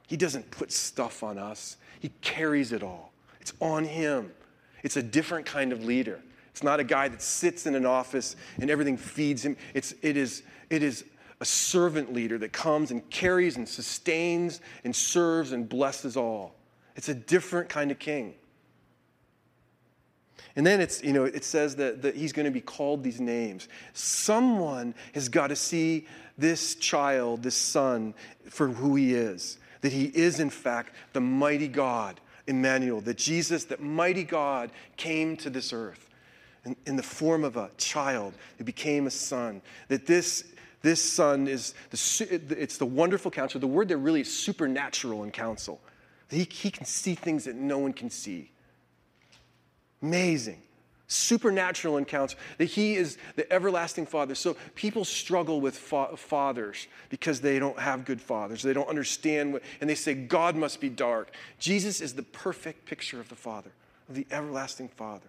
He 0.06 0.16
doesn't 0.16 0.50
put 0.52 0.72
stuff 0.72 1.24
on 1.24 1.38
us, 1.38 1.76
he 1.98 2.10
carries 2.20 2.72
it 2.72 2.84
all. 2.84 3.12
It's 3.40 3.52
on 3.60 3.84
him. 3.84 4.32
It's 4.82 4.96
a 4.96 5.02
different 5.02 5.46
kind 5.46 5.72
of 5.72 5.84
leader. 5.84 6.20
It's 6.50 6.62
not 6.62 6.80
a 6.80 6.84
guy 6.84 7.08
that 7.08 7.22
sits 7.22 7.66
in 7.66 7.74
an 7.74 7.86
office 7.86 8.36
and 8.60 8.70
everything 8.70 8.96
feeds 8.96 9.44
him. 9.44 9.56
It's, 9.74 9.94
it, 10.02 10.16
is, 10.16 10.42
it 10.70 10.82
is 10.82 11.04
a 11.40 11.44
servant 11.44 12.12
leader 12.12 12.38
that 12.38 12.52
comes 12.52 12.90
and 12.90 13.08
carries 13.10 13.56
and 13.56 13.68
sustains 13.68 14.60
and 14.84 14.94
serves 14.94 15.52
and 15.52 15.68
blesses 15.68 16.16
all. 16.16 16.54
It's 16.96 17.08
a 17.08 17.14
different 17.14 17.68
kind 17.68 17.90
of 17.90 17.98
king. 17.98 18.34
And 20.56 20.66
then 20.66 20.80
it's, 20.80 21.00
you 21.04 21.12
know, 21.12 21.24
it 21.24 21.44
says 21.44 21.76
that, 21.76 22.02
that 22.02 22.16
he's 22.16 22.32
going 22.32 22.46
to 22.46 22.50
be 22.50 22.60
called 22.60 23.04
these 23.04 23.20
names. 23.20 23.68
Someone 23.92 24.92
has 25.14 25.28
got 25.28 25.48
to 25.48 25.56
see 25.56 26.08
this 26.36 26.74
child, 26.74 27.44
this 27.44 27.54
son, 27.54 28.14
for 28.50 28.66
who 28.66 28.96
he 28.96 29.14
is. 29.14 29.58
That 29.82 29.92
he 29.92 30.06
is, 30.06 30.40
in 30.40 30.50
fact, 30.50 30.96
the 31.12 31.20
mighty 31.20 31.68
God 31.68 32.20
Emmanuel, 32.48 33.00
that 33.02 33.18
Jesus, 33.18 33.64
that 33.66 33.80
mighty 33.80 34.24
God, 34.24 34.70
came 34.96 35.36
to 35.38 35.50
this 35.50 35.72
earth 35.72 36.08
in, 36.64 36.74
in 36.86 36.96
the 36.96 37.02
form 37.02 37.44
of 37.44 37.56
a 37.56 37.70
child 37.76 38.34
who 38.56 38.64
became 38.64 39.06
a 39.06 39.10
son. 39.10 39.62
That 39.88 40.06
this, 40.06 40.44
this 40.82 41.02
son 41.02 41.46
is 41.46 41.74
the, 41.90 42.56
it's 42.58 42.78
the 42.78 42.86
wonderful 42.86 43.30
counselor. 43.30 43.60
The 43.60 43.66
word 43.66 43.88
that 43.88 43.98
really 43.98 44.22
is 44.22 44.34
supernatural 44.34 45.24
in 45.24 45.30
counsel. 45.30 45.80
He, 46.30 46.44
he 46.50 46.70
can 46.70 46.84
see 46.84 47.14
things 47.14 47.44
that 47.44 47.54
no 47.54 47.78
one 47.78 47.92
can 47.92 48.10
see. 48.10 48.50
Amazing 50.02 50.62
supernatural 51.08 51.96
encounters, 51.96 52.36
that 52.58 52.66
He 52.66 52.94
is 52.94 53.16
the 53.34 53.50
everlasting 53.52 54.06
Father. 54.06 54.34
So 54.34 54.56
people 54.74 55.04
struggle 55.04 55.60
with 55.60 55.76
fa- 55.76 56.16
fathers 56.16 56.86
because 57.08 57.40
they 57.40 57.58
don't 57.58 57.78
have 57.78 58.04
good 58.04 58.20
fathers. 58.20 58.62
They 58.62 58.74
don't 58.74 58.88
understand, 58.88 59.54
what, 59.54 59.62
and 59.80 59.88
they 59.88 59.94
say, 59.94 60.14
God 60.14 60.54
must 60.54 60.80
be 60.80 60.90
dark. 60.90 61.32
Jesus 61.58 62.00
is 62.00 62.12
the 62.14 62.22
perfect 62.22 62.84
picture 62.84 63.20
of 63.20 63.28
the 63.30 63.34
Father, 63.34 63.70
of 64.08 64.14
the 64.14 64.26
everlasting 64.30 64.88
Father. 64.88 65.26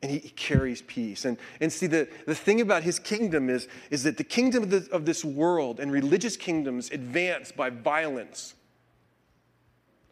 And 0.00 0.10
he, 0.10 0.18
he 0.18 0.30
carries 0.30 0.80
peace. 0.82 1.24
And, 1.24 1.36
and 1.60 1.72
see, 1.72 1.88
the, 1.88 2.08
the 2.24 2.34
thing 2.34 2.60
about 2.60 2.84
his 2.84 3.00
kingdom 3.00 3.50
is, 3.50 3.66
is 3.90 4.04
that 4.04 4.16
the 4.16 4.24
kingdom 4.24 4.62
of, 4.62 4.70
the, 4.70 4.88
of 4.92 5.04
this 5.04 5.24
world 5.24 5.80
and 5.80 5.90
religious 5.90 6.36
kingdoms 6.36 6.90
advance 6.92 7.50
by 7.50 7.68
violence. 7.68 8.54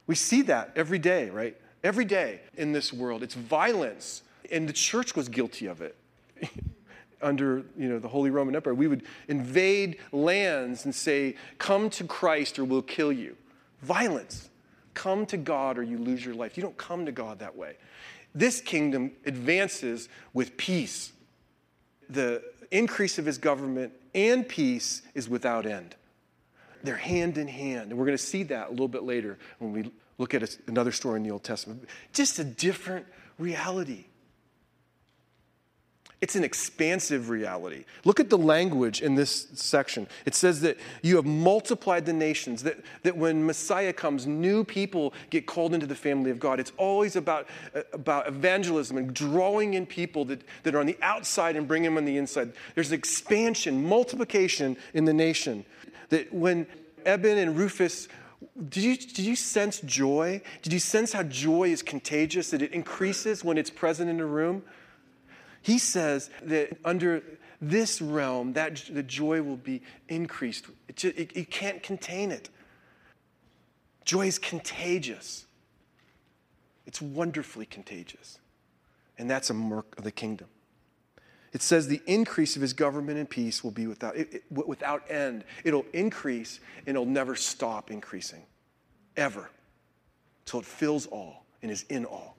We 0.08 0.16
see 0.16 0.42
that 0.42 0.72
every 0.74 0.98
day, 0.98 1.30
right? 1.30 1.56
Every 1.82 2.04
day 2.04 2.40
in 2.56 2.72
this 2.72 2.92
world. 2.92 3.22
It's 3.22 3.34
violence. 3.34 4.22
And 4.50 4.68
the 4.68 4.72
church 4.72 5.14
was 5.14 5.28
guilty 5.28 5.66
of 5.66 5.82
it. 5.82 5.96
Under 7.20 7.64
you 7.76 7.88
know, 7.88 7.98
the 7.98 8.08
Holy 8.08 8.30
Roman 8.30 8.54
Empire, 8.54 8.74
we 8.74 8.86
would 8.86 9.02
invade 9.26 9.98
lands 10.12 10.84
and 10.84 10.94
say, 10.94 11.34
Come 11.58 11.90
to 11.90 12.04
Christ 12.04 12.58
or 12.58 12.64
we'll 12.64 12.82
kill 12.82 13.10
you. 13.10 13.36
Violence. 13.82 14.50
Come 14.94 15.26
to 15.26 15.36
God 15.36 15.78
or 15.78 15.82
you 15.82 15.98
lose 15.98 16.24
your 16.24 16.34
life. 16.34 16.56
You 16.56 16.62
don't 16.62 16.76
come 16.76 17.06
to 17.06 17.12
God 17.12 17.40
that 17.40 17.56
way. 17.56 17.76
This 18.34 18.60
kingdom 18.60 19.12
advances 19.26 20.08
with 20.32 20.56
peace. 20.56 21.12
The 22.08 22.42
increase 22.70 23.18
of 23.18 23.26
his 23.26 23.38
government 23.38 23.92
and 24.14 24.48
peace 24.48 25.02
is 25.14 25.28
without 25.28 25.66
end. 25.66 25.96
They're 26.82 26.96
hand 26.96 27.38
in 27.38 27.48
hand. 27.48 27.90
And 27.90 27.98
we're 27.98 28.06
going 28.06 28.16
to 28.16 28.22
see 28.22 28.44
that 28.44 28.68
a 28.68 28.70
little 28.70 28.88
bit 28.88 29.02
later 29.02 29.38
when 29.58 29.72
we 29.72 29.90
look 30.18 30.34
at 30.34 30.58
another 30.66 30.92
story 30.92 31.16
in 31.16 31.22
the 31.22 31.30
Old 31.30 31.44
Testament. 31.44 31.88
Just 32.12 32.38
a 32.38 32.44
different 32.44 33.06
reality. 33.38 34.04
It's 36.20 36.34
an 36.34 36.42
expansive 36.42 37.28
reality. 37.28 37.84
Look 38.04 38.18
at 38.18 38.28
the 38.28 38.38
language 38.38 39.02
in 39.02 39.14
this 39.14 39.46
section. 39.54 40.08
It 40.26 40.34
says 40.34 40.60
that 40.62 40.76
you 41.00 41.14
have 41.14 41.24
multiplied 41.24 42.06
the 42.06 42.12
nations, 42.12 42.64
that, 42.64 42.78
that 43.04 43.16
when 43.16 43.46
Messiah 43.46 43.92
comes, 43.92 44.26
new 44.26 44.64
people 44.64 45.14
get 45.30 45.46
called 45.46 45.74
into 45.74 45.86
the 45.86 45.94
family 45.94 46.32
of 46.32 46.40
God. 46.40 46.58
It's 46.58 46.72
always 46.76 47.14
about, 47.14 47.46
uh, 47.72 47.82
about 47.92 48.26
evangelism 48.26 48.96
and 48.96 49.14
drawing 49.14 49.74
in 49.74 49.86
people 49.86 50.24
that, 50.24 50.42
that 50.64 50.74
are 50.74 50.80
on 50.80 50.86
the 50.86 50.98
outside 51.02 51.54
and 51.54 51.68
bringing 51.68 51.90
them 51.90 51.98
on 51.98 52.04
the 52.04 52.16
inside. 52.16 52.52
There's 52.74 52.90
expansion, 52.90 53.86
multiplication 53.86 54.76
in 54.94 55.04
the 55.04 55.14
nation. 55.14 55.64
That 56.08 56.32
when 56.34 56.66
Eben 57.06 57.38
and 57.38 57.56
Rufus 57.56 58.08
did 58.68 58.84
you, 58.84 58.96
did 58.96 59.18
you 59.18 59.36
sense 59.36 59.80
joy? 59.80 60.40
Did 60.62 60.72
you 60.72 60.78
sense 60.78 61.12
how 61.12 61.22
joy 61.24 61.70
is 61.70 61.82
contagious, 61.82 62.50
that 62.50 62.62
it 62.62 62.72
increases 62.72 63.42
when 63.42 63.58
it's 63.58 63.70
present 63.70 64.08
in 64.08 64.20
a 64.20 64.26
room? 64.26 64.62
He 65.62 65.78
says 65.78 66.30
that 66.42 66.76
under 66.84 67.22
this 67.60 68.00
realm, 68.00 68.52
that 68.52 68.84
the 68.90 69.02
joy 69.02 69.42
will 69.42 69.56
be 69.56 69.82
increased. 70.08 70.66
It, 70.88 70.96
just, 70.96 71.16
it, 71.16 71.36
it 71.36 71.50
can't 71.50 71.82
contain 71.82 72.30
it. 72.30 72.48
Joy 74.04 74.26
is 74.26 74.38
contagious. 74.38 75.46
It's 76.86 77.02
wonderfully 77.02 77.66
contagious. 77.66 78.38
And 79.18 79.28
that's 79.28 79.50
a 79.50 79.54
mark 79.54 79.98
of 79.98 80.04
the 80.04 80.12
kingdom. 80.12 80.46
It 81.58 81.62
says 81.62 81.88
the 81.88 82.00
increase 82.06 82.54
of 82.54 82.62
his 82.62 82.72
government 82.72 83.18
and 83.18 83.28
peace 83.28 83.64
will 83.64 83.72
be 83.72 83.88
without, 83.88 84.16
it, 84.16 84.32
it, 84.32 84.68
without 84.68 85.02
end. 85.10 85.42
It'll 85.64 85.86
increase 85.92 86.60
and 86.86 86.90
it'll 86.90 87.04
never 87.04 87.34
stop 87.34 87.90
increasing, 87.90 88.44
ever, 89.16 89.50
till 90.44 90.60
it 90.60 90.66
fills 90.66 91.06
all 91.06 91.46
and 91.60 91.72
is 91.72 91.82
in 91.88 92.04
all. 92.04 92.36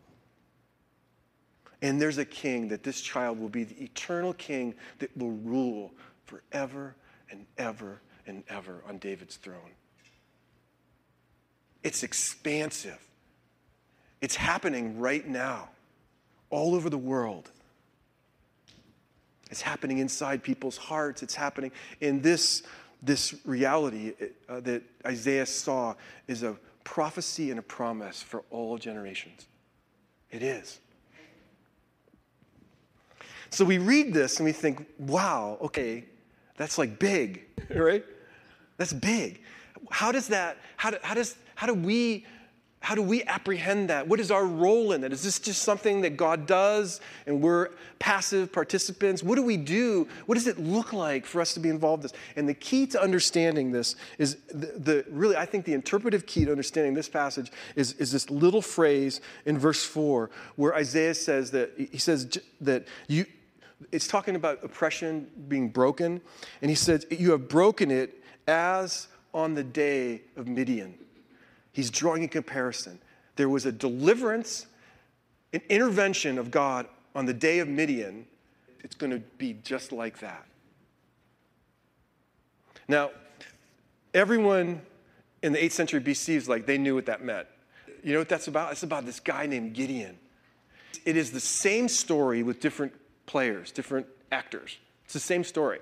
And 1.81 2.01
there's 2.01 2.17
a 2.17 2.23
king 2.23 2.69
that 2.69 2.83
this 2.83 3.01
child 3.01 3.37
will 3.41 3.49
be 3.49 3.65
the 3.65 3.83
eternal 3.83 4.31
king 4.35 4.73
that 4.99 5.09
will 5.17 5.31
rule 5.31 5.91
forever 6.23 6.95
and 7.29 7.45
ever 7.57 7.99
and 8.25 8.41
ever 8.47 8.81
on 8.87 8.99
David's 8.99 9.35
throne. 9.35 9.71
It's 11.83 12.03
expansive. 12.03 13.05
It's 14.21 14.37
happening 14.37 14.97
right 14.97 15.27
now, 15.27 15.67
all 16.49 16.73
over 16.73 16.89
the 16.89 16.97
world. 16.97 17.51
It's 19.49 19.61
happening 19.61 19.97
inside 19.97 20.43
people's 20.43 20.77
hearts. 20.77 21.23
It's 21.23 21.35
happening 21.35 21.71
in 22.01 22.21
this, 22.21 22.63
this 23.01 23.35
reality 23.45 24.13
uh, 24.47 24.59
that 24.61 24.83
Isaiah 25.05 25.45
saw 25.45 25.95
is 26.27 26.43
a 26.43 26.55
prophecy 26.83 27.49
and 27.49 27.59
a 27.59 27.63
promise 27.63 28.21
for 28.21 28.43
all 28.49 28.77
generations. 28.77 29.47
It 30.31 30.43
is. 30.43 30.79
So 33.49 33.65
we 33.65 33.79
read 33.79 34.13
this 34.13 34.37
and 34.37 34.45
we 34.45 34.51
think, 34.51 34.85
wow, 34.99 35.57
okay, 35.61 36.05
that's 36.57 36.77
like 36.77 36.99
big, 36.99 37.45
right? 37.75 38.05
That's 38.77 38.93
big. 38.93 39.41
How 39.89 40.11
does 40.11 40.27
that, 40.27 40.57
how, 40.77 40.91
do, 40.91 40.97
how, 41.01 41.15
does, 41.15 41.35
how 41.55 41.65
do 41.65 41.73
we 41.73 42.25
how 42.81 42.95
do 42.95 43.01
we 43.01 43.23
apprehend 43.23 43.89
that? 43.89 44.07
What 44.07 44.19
is 44.19 44.31
our 44.31 44.45
role 44.45 44.93
in 44.93 45.03
it? 45.03 45.11
Is 45.11 45.21
this 45.21 45.37
just 45.37 45.63
something 45.63 46.01
that 46.01 46.15
God 46.15 46.47
does 46.47 47.01
and 47.27 47.41
we're 47.41 47.69
passive 47.99 48.53
participants? 48.53 49.21
What 49.21 49.35
do 49.35 49.43
we 49.43 49.57
do? 49.57 50.07
What 50.27 50.35
does 50.35 50.47
it 50.47 50.57
look 50.57 50.93
like 50.93 51.25
for 51.25 51.41
us 51.41 51.53
to 51.55 51.59
be 51.59 51.69
involved 51.69 52.03
in 52.03 52.09
this? 52.09 52.17
And 52.37 52.47
the 52.47 52.53
key 52.53 52.87
to 52.87 53.01
understanding 53.01 53.71
this 53.71 53.95
is 54.17 54.37
the, 54.47 54.73
the 54.77 55.05
really, 55.09 55.35
I 55.35 55.45
think 55.45 55.65
the 55.65 55.73
interpretive 55.73 56.25
key 56.25 56.45
to 56.45 56.51
understanding 56.51 56.93
this 56.93 57.09
passage 57.09 57.51
is, 57.75 57.93
is 57.93 58.11
this 58.11 58.29
little 58.29 58.61
phrase 58.61 59.19
in 59.45 59.57
verse 59.57 59.83
4 59.83 60.29
where 60.55 60.73
Isaiah 60.73 61.15
says 61.15 61.51
that 61.51 61.71
he 61.77 61.97
says 61.97 62.39
that 62.61 62.87
you 63.07 63.25
it's 63.91 64.07
talking 64.07 64.35
about 64.35 64.63
oppression 64.63 65.27
being 65.47 65.69
broken, 65.69 66.21
and 66.61 66.69
he 66.69 66.75
says, 66.75 67.05
You 67.09 67.31
have 67.31 67.47
broken 67.47 67.91
it 67.91 68.21
as 68.47 69.07
on 69.33 69.53
the 69.53 69.63
day 69.63 70.21
of 70.35 70.47
Midian. 70.47 70.95
He's 71.71 71.89
drawing 71.89 72.23
a 72.23 72.27
comparison. 72.27 72.99
There 73.35 73.49
was 73.49 73.65
a 73.65 73.71
deliverance, 73.71 74.65
an 75.53 75.61
intervention 75.69 76.37
of 76.37 76.51
God 76.51 76.87
on 77.15 77.25
the 77.25 77.33
day 77.33 77.59
of 77.59 77.67
Midian. 77.67 78.25
It's 78.81 78.95
going 78.95 79.11
to 79.11 79.19
be 79.37 79.53
just 79.63 79.91
like 79.91 80.19
that. 80.19 80.45
Now, 82.87 83.11
everyone 84.13 84.81
in 85.43 85.53
the 85.53 85.59
8th 85.59 85.71
century 85.71 86.01
BC 86.01 86.35
is 86.35 86.49
like, 86.49 86.65
they 86.65 86.77
knew 86.77 86.95
what 86.95 87.05
that 87.05 87.23
meant. 87.23 87.47
You 88.03 88.13
know 88.13 88.19
what 88.19 88.29
that's 88.29 88.47
about? 88.47 88.71
It's 88.71 88.83
about 88.83 89.05
this 89.05 89.19
guy 89.19 89.45
named 89.45 89.73
Gideon. 89.73 90.17
It 91.05 91.15
is 91.15 91.31
the 91.31 91.39
same 91.39 91.87
story 91.87 92.43
with 92.43 92.59
different 92.59 92.93
players, 93.25 93.71
different 93.71 94.07
actors. 94.31 94.77
It's 95.05 95.13
the 95.13 95.19
same 95.19 95.43
story. 95.43 95.79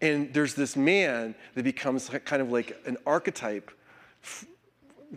And 0.00 0.32
there's 0.34 0.54
this 0.54 0.76
man 0.76 1.34
that 1.54 1.62
becomes 1.62 2.10
kind 2.24 2.42
of 2.42 2.50
like 2.50 2.76
an 2.86 2.96
archetype 3.06 3.70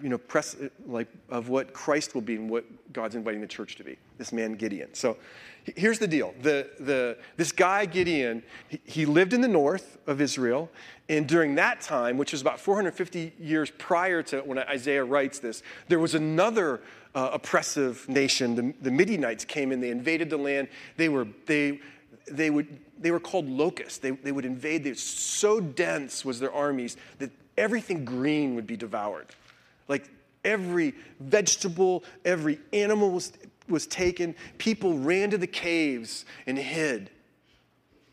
you 0.02 0.10
know, 0.10 0.18
press 0.18 0.56
like 0.86 1.08
of 1.30 1.50
what 1.50 1.74
Christ 1.74 2.14
will 2.14 2.22
be 2.22 2.36
and 2.36 2.50
what 2.50 2.66
God's 2.94 3.16
inviting 3.16 3.42
the 3.42 3.48
church 3.48 3.76
to 3.78 3.84
be. 3.84 3.98
This 4.18 4.32
man 4.32 4.54
Gideon. 4.54 4.94
So 4.94 5.18
here's 5.64 6.00
the 6.00 6.08
deal. 6.08 6.34
The, 6.42 6.70
the, 6.80 7.18
this 7.38 7.52
guy 7.52 7.86
Gideon, 7.86 8.44
he, 8.68 8.80
he 8.84 9.06
lived 9.06 9.34
in 9.34 9.42
the 9.42 9.48
north 9.48 9.98
of 10.08 10.22
Israel, 10.22 10.70
and 11.10 11.28
during 11.28 11.56
that 11.56 11.82
time, 11.82 12.18
which 12.18 12.32
was 12.32 12.42
about 12.42 12.60
450 12.60 13.34
years 13.40 13.72
prior 13.72 14.22
to 14.24 14.42
when 14.42 14.60
Isaiah 14.60 15.04
writes 15.04 15.40
this, 15.40 15.64
there 15.88 16.00
was 16.00 16.16
another 16.16 16.82
uh, 17.14 17.30
oppressive 17.34 18.08
nation. 18.10 18.56
The, 18.56 18.74
the 18.82 18.92
Midianites 18.92 19.46
came 19.46 19.72
in, 19.72 19.80
they 19.80 19.92
invaded 19.92 20.30
the 20.30 20.38
land. 20.38 20.68
They 20.98 21.10
were, 21.10 21.28
they, 21.46 21.80
they 22.30 22.50
would, 22.50 22.80
they 23.00 23.12
were 23.12 23.20
called 23.20 23.48
locusts. 23.48 24.00
They, 24.00 24.12
they 24.12 24.32
would 24.32 24.46
invade. 24.46 24.84
They, 24.84 24.94
so 24.94 25.60
dense 25.60 26.26
was 26.26 26.40
their 26.40 26.54
armies 26.54 26.98
that 27.20 27.32
everything 27.58 28.04
green 28.04 28.56
would 28.56 28.68
be 28.68 28.76
devoured. 28.76 29.28
Like 29.88 30.10
every 30.44 30.94
vegetable, 31.20 32.04
every 32.24 32.60
animal 32.72 33.12
was, 33.12 33.34
was 33.68 33.88
taken. 33.88 34.36
People 34.58 34.98
ran 34.98 35.32
to 35.32 35.38
the 35.38 35.48
caves 35.48 36.26
and 36.46 36.58
hid 36.58 37.10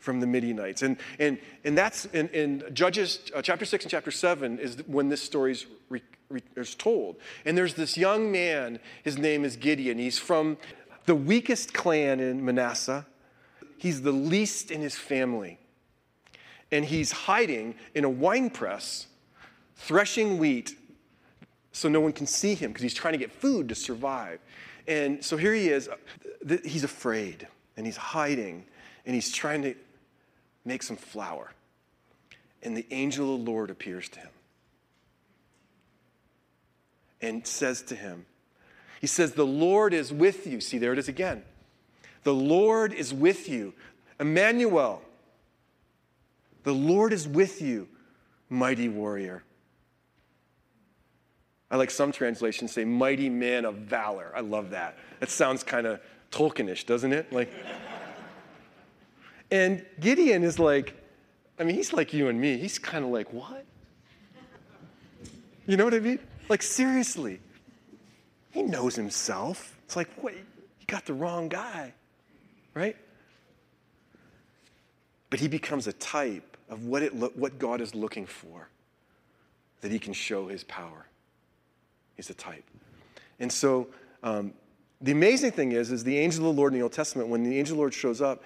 from 0.03 0.19
the 0.19 0.27
Midianites. 0.27 0.81
And, 0.81 0.97
and, 1.17 1.37
and 1.63 1.77
that's 1.77 2.05
in, 2.05 2.27
in 2.29 2.63
Judges 2.73 3.31
uh, 3.33 3.41
chapter 3.41 3.63
6 3.63 3.85
and 3.85 3.91
chapter 3.91 4.11
7 4.11 4.59
is 4.59 4.83
when 4.85 5.07
this 5.07 5.21
story 5.21 5.55
re, 5.89 6.01
re, 6.29 6.41
is 6.57 6.75
told. 6.75 7.15
And 7.45 7.57
there's 7.57 7.75
this 7.75 7.97
young 7.97 8.31
man, 8.31 8.79
his 9.03 9.17
name 9.17 9.45
is 9.45 9.55
Gideon. 9.55 9.97
He's 9.97 10.19
from 10.19 10.57
the 11.05 11.15
weakest 11.15 11.73
clan 11.73 12.19
in 12.19 12.43
Manasseh, 12.43 13.05
he's 13.77 14.01
the 14.01 14.11
least 14.11 14.71
in 14.71 14.81
his 14.81 14.95
family. 14.95 15.57
And 16.71 16.85
he's 16.85 17.11
hiding 17.11 17.75
in 17.93 18.03
a 18.03 18.09
wine 18.09 18.49
press, 18.49 19.07
threshing 19.75 20.37
wheat 20.37 20.75
so 21.73 21.89
no 21.89 21.99
one 21.99 22.13
can 22.13 22.27
see 22.27 22.53
him 22.53 22.71
because 22.71 22.83
he's 22.83 22.93
trying 22.93 23.13
to 23.13 23.17
get 23.17 23.31
food 23.31 23.67
to 23.69 23.75
survive. 23.75 24.39
And 24.87 25.23
so 25.25 25.35
here 25.35 25.53
he 25.53 25.69
is. 25.69 25.89
Uh, 25.89 26.57
he's 26.63 26.83
afraid 26.83 27.47
and 27.75 27.85
he's 27.85 27.97
hiding 27.97 28.65
and 29.05 29.15
he's 29.15 29.31
trying 29.31 29.63
to 29.63 29.75
make 30.63 30.83
some 30.83 30.95
flour. 30.95 31.51
And 32.61 32.77
the 32.77 32.85
angel 32.91 33.33
of 33.33 33.43
the 33.43 33.51
Lord 33.51 33.69
appears 33.69 34.07
to 34.09 34.19
him 34.19 34.29
and 37.21 37.45
says 37.45 37.81
to 37.83 37.95
him, 37.95 38.25
He 39.01 39.07
says, 39.07 39.33
The 39.33 39.45
Lord 39.45 39.93
is 39.93 40.13
with 40.13 40.45
you. 40.45 40.61
See, 40.61 40.77
there 40.77 40.93
it 40.93 40.99
is 40.99 41.07
again. 41.07 41.43
The 42.23 42.33
Lord 42.33 42.93
is 42.93 43.13
with 43.13 43.49
you. 43.49 43.73
Emmanuel. 44.19 45.01
The 46.63 46.73
Lord 46.73 47.11
is 47.11 47.27
with 47.27 47.61
you, 47.61 47.89
mighty 48.49 48.87
warrior. 48.87 49.43
I 51.73 51.75
like 51.75 51.89
some 51.89 52.11
translations 52.11 52.71
say 52.71 52.85
mighty 52.85 53.29
man 53.29 53.65
of 53.65 53.77
valor. 53.77 54.31
I 54.35 54.41
love 54.41 54.69
that. 54.69 54.95
That 55.19 55.31
sounds 55.31 55.63
kind 55.63 55.87
of 55.87 55.99
Tolkienish, 56.29 56.85
doesn't 56.85 57.11
it? 57.11 57.33
Like, 57.33 57.51
and 59.49 59.83
Gideon 59.99 60.43
is 60.43 60.59
like, 60.59 60.93
I 61.59 61.63
mean, 61.63 61.75
he's 61.75 61.91
like 61.91 62.13
you 62.13 62.27
and 62.27 62.39
me. 62.39 62.57
He's 62.59 62.77
kind 62.77 63.03
of 63.03 63.09
like, 63.09 63.33
what? 63.33 63.65
You 65.65 65.75
know 65.75 65.85
what 65.85 65.95
I 65.95 65.99
mean? 65.99 66.19
Like, 66.47 66.61
seriously. 66.61 67.39
He 68.51 68.61
knows 68.61 68.95
himself. 68.95 69.75
It's 69.85 69.95
like, 69.95 70.09
wait, 70.21 70.35
you 70.79 70.85
got 70.85 71.07
the 71.07 71.15
wrong 71.15 71.49
guy, 71.49 71.91
right? 72.75 72.95
But 75.31 75.39
he 75.39 75.47
becomes 75.47 75.87
a 75.87 75.93
type 75.93 76.55
of 76.69 76.85
what, 76.85 77.01
it 77.01 77.15
lo- 77.15 77.33
what 77.33 77.57
God 77.57 77.81
is 77.81 77.95
looking 77.95 78.27
for, 78.27 78.69
that 79.81 79.91
he 79.91 79.97
can 79.97 80.13
show 80.13 80.47
his 80.47 80.63
power. 80.63 81.07
He's 82.15 82.29
a 82.29 82.33
type. 82.33 82.63
And 83.39 83.51
so 83.51 83.87
um, 84.21 84.53
the 85.01 85.11
amazing 85.11 85.51
thing 85.51 85.73
is, 85.73 85.91
is 85.91 86.03
the 86.03 86.17
angel 86.17 86.49
of 86.49 86.55
the 86.55 86.59
Lord 86.59 86.73
in 86.73 86.79
the 86.79 86.83
Old 86.83 86.93
Testament, 86.93 87.29
when 87.29 87.43
the 87.43 87.59
angel 87.59 87.73
of 87.73 87.77
the 87.77 87.81
Lord 87.81 87.93
shows 87.93 88.21
up, 88.21 88.43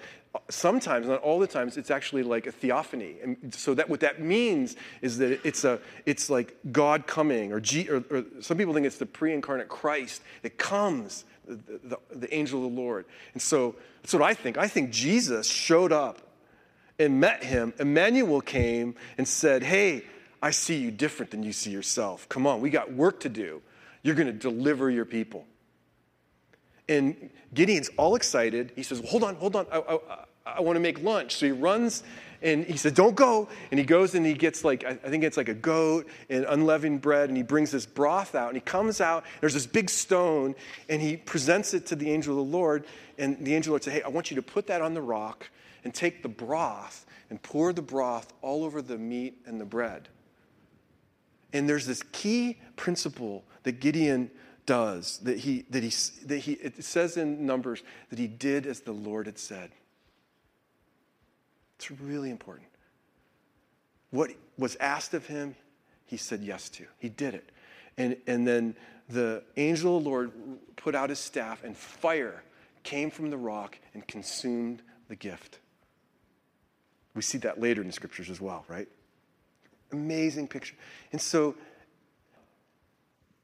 sometimes, 0.50 1.06
not 1.06 1.20
all 1.20 1.38
the 1.38 1.46
times, 1.46 1.76
it's 1.76 1.90
actually 1.90 2.22
like 2.22 2.46
a 2.46 2.52
theophany. 2.52 3.16
And 3.22 3.54
so 3.54 3.74
that 3.74 3.88
what 3.88 4.00
that 4.00 4.20
means 4.20 4.76
is 5.00 5.18
that 5.18 5.46
it's 5.46 5.64
a 5.64 5.80
it's 6.04 6.28
like 6.28 6.56
God 6.70 7.06
coming, 7.06 7.52
or, 7.52 7.60
G, 7.60 7.88
or, 7.88 8.04
or 8.10 8.24
some 8.40 8.58
people 8.58 8.74
think 8.74 8.86
it's 8.86 8.98
the 8.98 9.06
pre-incarnate 9.06 9.68
Christ 9.68 10.22
that 10.42 10.58
comes, 10.58 11.24
the, 11.46 11.58
the, 11.84 11.98
the 12.14 12.34
angel 12.34 12.64
of 12.64 12.72
the 12.72 12.80
Lord. 12.80 13.06
And 13.32 13.40
so 13.40 13.76
that's 14.02 14.12
what 14.12 14.22
I 14.22 14.34
think. 14.34 14.58
I 14.58 14.68
think 14.68 14.90
Jesus 14.90 15.48
showed 15.48 15.92
up 15.92 16.20
and 16.98 17.20
met 17.20 17.44
him. 17.44 17.72
Emmanuel 17.78 18.40
came 18.40 18.96
and 19.16 19.26
said, 19.26 19.62
Hey, 19.62 20.02
I 20.42 20.50
see 20.50 20.76
you 20.76 20.90
different 20.90 21.30
than 21.30 21.42
you 21.42 21.52
see 21.52 21.70
yourself. 21.70 22.28
Come 22.28 22.46
on, 22.46 22.60
we 22.60 22.70
got 22.70 22.92
work 22.92 23.20
to 23.20 23.28
do. 23.28 23.62
You're 24.02 24.14
going 24.14 24.28
to 24.28 24.32
deliver 24.32 24.90
your 24.90 25.04
people. 25.04 25.44
And 26.88 27.30
Gideon's 27.52 27.90
all 27.96 28.14
excited. 28.14 28.72
He 28.76 28.82
says, 28.82 29.00
well, 29.00 29.10
Hold 29.10 29.24
on, 29.24 29.34
hold 29.36 29.56
on. 29.56 29.66
I, 29.70 29.78
I, 29.78 30.24
I 30.56 30.60
want 30.60 30.76
to 30.76 30.80
make 30.80 31.02
lunch. 31.02 31.36
So 31.36 31.46
he 31.46 31.52
runs 31.52 32.02
and 32.40 32.64
he 32.64 32.76
said, 32.76 32.94
Don't 32.94 33.14
go. 33.14 33.48
And 33.70 33.78
he 33.78 33.84
goes 33.84 34.14
and 34.14 34.24
he 34.24 34.34
gets 34.34 34.64
like, 34.64 34.84
I 34.84 34.94
think 34.94 35.24
it's 35.24 35.36
like 35.36 35.48
a 35.48 35.54
goat 35.54 36.06
and 36.30 36.44
unleavened 36.44 37.00
bread. 37.00 37.28
And 37.28 37.36
he 37.36 37.42
brings 37.42 37.70
this 37.70 37.84
broth 37.84 38.34
out. 38.34 38.48
And 38.48 38.56
he 38.56 38.60
comes 38.60 39.00
out. 39.00 39.24
There's 39.40 39.54
this 39.54 39.66
big 39.66 39.90
stone. 39.90 40.54
And 40.88 41.02
he 41.02 41.16
presents 41.16 41.74
it 41.74 41.86
to 41.86 41.96
the 41.96 42.10
angel 42.10 42.38
of 42.38 42.46
the 42.46 42.56
Lord. 42.56 42.86
And 43.18 43.44
the 43.44 43.54
angel 43.54 43.74
of 43.74 43.82
the 43.82 43.90
Lord 43.90 43.94
said, 43.94 43.94
Hey, 43.94 44.02
I 44.02 44.08
want 44.08 44.30
you 44.30 44.36
to 44.36 44.42
put 44.42 44.68
that 44.68 44.80
on 44.80 44.94
the 44.94 45.02
rock 45.02 45.50
and 45.84 45.92
take 45.92 46.22
the 46.22 46.28
broth 46.28 47.06
and 47.30 47.42
pour 47.42 47.72
the 47.72 47.82
broth 47.82 48.32
all 48.40 48.64
over 48.64 48.80
the 48.80 48.96
meat 48.96 49.42
and 49.46 49.60
the 49.60 49.66
bread. 49.66 50.08
And 51.52 51.68
there's 51.68 51.86
this 51.86 52.02
key 52.12 52.58
principle 52.76 53.44
that 53.62 53.80
Gideon 53.80 54.30
does 54.66 55.18
that 55.22 55.38
he 55.38 55.64
that 55.70 55.82
he 55.82 55.90
that 56.26 56.38
he 56.38 56.52
it 56.52 56.84
says 56.84 57.16
in 57.16 57.46
numbers 57.46 57.82
that 58.10 58.18
he 58.18 58.26
did 58.26 58.66
as 58.66 58.80
the 58.80 58.92
Lord 58.92 59.26
had 59.26 59.38
said. 59.38 59.70
It's 61.76 61.90
really 61.90 62.30
important. 62.30 62.68
What 64.10 64.30
was 64.56 64.76
asked 64.76 65.14
of 65.14 65.26
him, 65.26 65.54
he 66.06 66.16
said 66.16 66.42
yes 66.42 66.68
to. 66.70 66.84
He 66.98 67.08
did 67.08 67.34
it. 67.34 67.50
And, 67.96 68.16
and 68.26 68.46
then 68.46 68.74
the 69.08 69.42
angel 69.56 69.98
of 69.98 70.04
the 70.04 70.10
Lord 70.10 70.32
put 70.76 70.94
out 70.94 71.10
his 71.10 71.18
staff, 71.18 71.62
and 71.64 71.76
fire 71.76 72.42
came 72.82 73.10
from 73.10 73.30
the 73.30 73.36
rock 73.36 73.78
and 73.94 74.06
consumed 74.06 74.82
the 75.08 75.16
gift. 75.16 75.58
We 77.14 77.22
see 77.22 77.38
that 77.38 77.60
later 77.60 77.80
in 77.80 77.86
the 77.86 77.92
scriptures 77.92 78.30
as 78.30 78.40
well, 78.40 78.64
right? 78.68 78.88
Amazing 79.92 80.48
picture. 80.48 80.74
And 81.12 81.20
so 81.20 81.54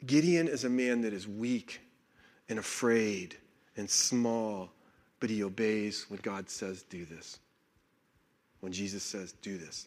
Gideon 0.06 0.48
is 0.48 0.64
a 0.64 0.68
man 0.68 1.02
that 1.02 1.12
is 1.12 1.26
weak 1.26 1.80
and 2.48 2.58
afraid 2.58 3.36
and 3.76 3.88
small, 3.88 4.70
but 5.20 5.30
he 5.30 5.42
obeys 5.42 6.06
when 6.08 6.20
God 6.22 6.50
says, 6.50 6.82
do 6.82 7.04
this. 7.04 7.38
When 8.60 8.72
Jesus 8.72 9.02
says, 9.02 9.32
do 9.42 9.56
this. 9.58 9.86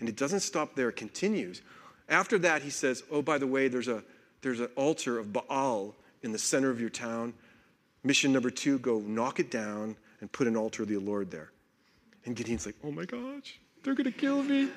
And 0.00 0.08
it 0.08 0.16
doesn't 0.16 0.40
stop 0.40 0.74
there, 0.74 0.90
it 0.90 0.96
continues. 0.96 1.62
After 2.08 2.38
that, 2.38 2.62
he 2.62 2.70
says, 2.70 3.02
oh, 3.10 3.22
by 3.22 3.38
the 3.38 3.46
way, 3.46 3.68
there's, 3.68 3.88
a, 3.88 4.02
there's 4.42 4.60
an 4.60 4.68
altar 4.76 5.18
of 5.18 5.32
Baal 5.32 5.94
in 6.22 6.32
the 6.32 6.38
center 6.38 6.70
of 6.70 6.80
your 6.80 6.90
town. 6.90 7.34
Mission 8.04 8.32
number 8.32 8.50
two 8.50 8.78
go 8.78 9.00
knock 9.00 9.40
it 9.40 9.50
down 9.50 9.96
and 10.20 10.30
put 10.30 10.46
an 10.46 10.56
altar 10.56 10.82
of 10.84 10.88
the 10.88 10.98
Lord 10.98 11.30
there. 11.30 11.50
And 12.24 12.36
Gideon's 12.36 12.66
like, 12.66 12.76
oh 12.84 12.90
my 12.90 13.04
gosh, 13.04 13.58
they're 13.82 13.94
going 13.94 14.04
to 14.04 14.12
kill 14.12 14.42
me. 14.42 14.68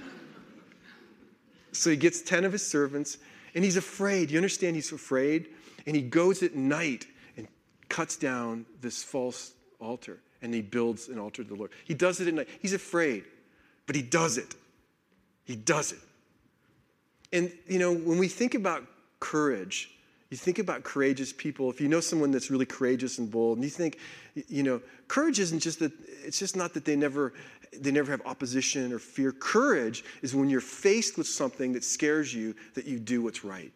So 1.71 1.89
he 1.89 1.95
gets 1.95 2.21
10 2.21 2.45
of 2.45 2.51
his 2.51 2.65
servants 2.65 3.17
and 3.55 3.63
he's 3.63 3.77
afraid. 3.77 4.31
You 4.31 4.37
understand 4.37 4.75
he's 4.75 4.91
afraid? 4.91 5.49
And 5.85 5.95
he 5.95 6.01
goes 6.01 6.43
at 6.43 6.55
night 6.55 7.07
and 7.37 7.47
cuts 7.89 8.15
down 8.15 8.65
this 8.81 9.03
false 9.03 9.53
altar 9.79 10.19
and 10.41 10.53
he 10.53 10.61
builds 10.61 11.09
an 11.09 11.19
altar 11.19 11.43
to 11.43 11.49
the 11.49 11.55
Lord. 11.55 11.71
He 11.85 11.93
does 11.93 12.19
it 12.19 12.27
at 12.27 12.33
night. 12.33 12.49
He's 12.61 12.73
afraid, 12.73 13.23
but 13.87 13.95
he 13.95 14.01
does 14.01 14.37
it. 14.37 14.55
He 15.43 15.55
does 15.55 15.91
it. 15.91 15.99
And, 17.33 17.51
you 17.67 17.79
know, 17.79 17.93
when 17.93 18.17
we 18.17 18.27
think 18.27 18.55
about 18.55 18.83
courage, 19.19 19.91
you 20.29 20.37
think 20.37 20.59
about 20.59 20.83
courageous 20.83 21.33
people. 21.33 21.69
If 21.69 21.81
you 21.81 21.87
know 21.87 21.99
someone 21.99 22.31
that's 22.31 22.49
really 22.49 22.65
courageous 22.65 23.17
and 23.17 23.29
bold, 23.29 23.57
and 23.57 23.63
you 23.63 23.69
think, 23.69 23.97
you 24.47 24.63
know, 24.63 24.81
courage 25.07 25.39
isn't 25.39 25.59
just 25.59 25.79
that, 25.79 25.91
it's 26.23 26.39
just 26.39 26.55
not 26.55 26.73
that 26.73 26.85
they 26.85 26.95
never 26.95 27.33
they 27.79 27.91
never 27.91 28.11
have 28.11 28.21
opposition 28.25 28.91
or 28.91 28.99
fear. 28.99 29.31
Courage 29.31 30.03
is 30.21 30.35
when 30.35 30.49
you're 30.49 30.61
faced 30.61 31.17
with 31.17 31.27
something 31.27 31.73
that 31.73 31.83
scares 31.83 32.33
you, 32.33 32.55
that 32.73 32.85
you 32.85 32.99
do 32.99 33.21
what's 33.21 33.43
right, 33.43 33.71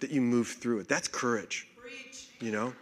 that 0.00 0.10
you 0.10 0.20
move 0.20 0.48
through 0.48 0.80
it. 0.80 0.88
That's 0.88 1.08
courage. 1.08 1.68
Preach. 1.76 2.28
You 2.40 2.52
know? 2.52 2.72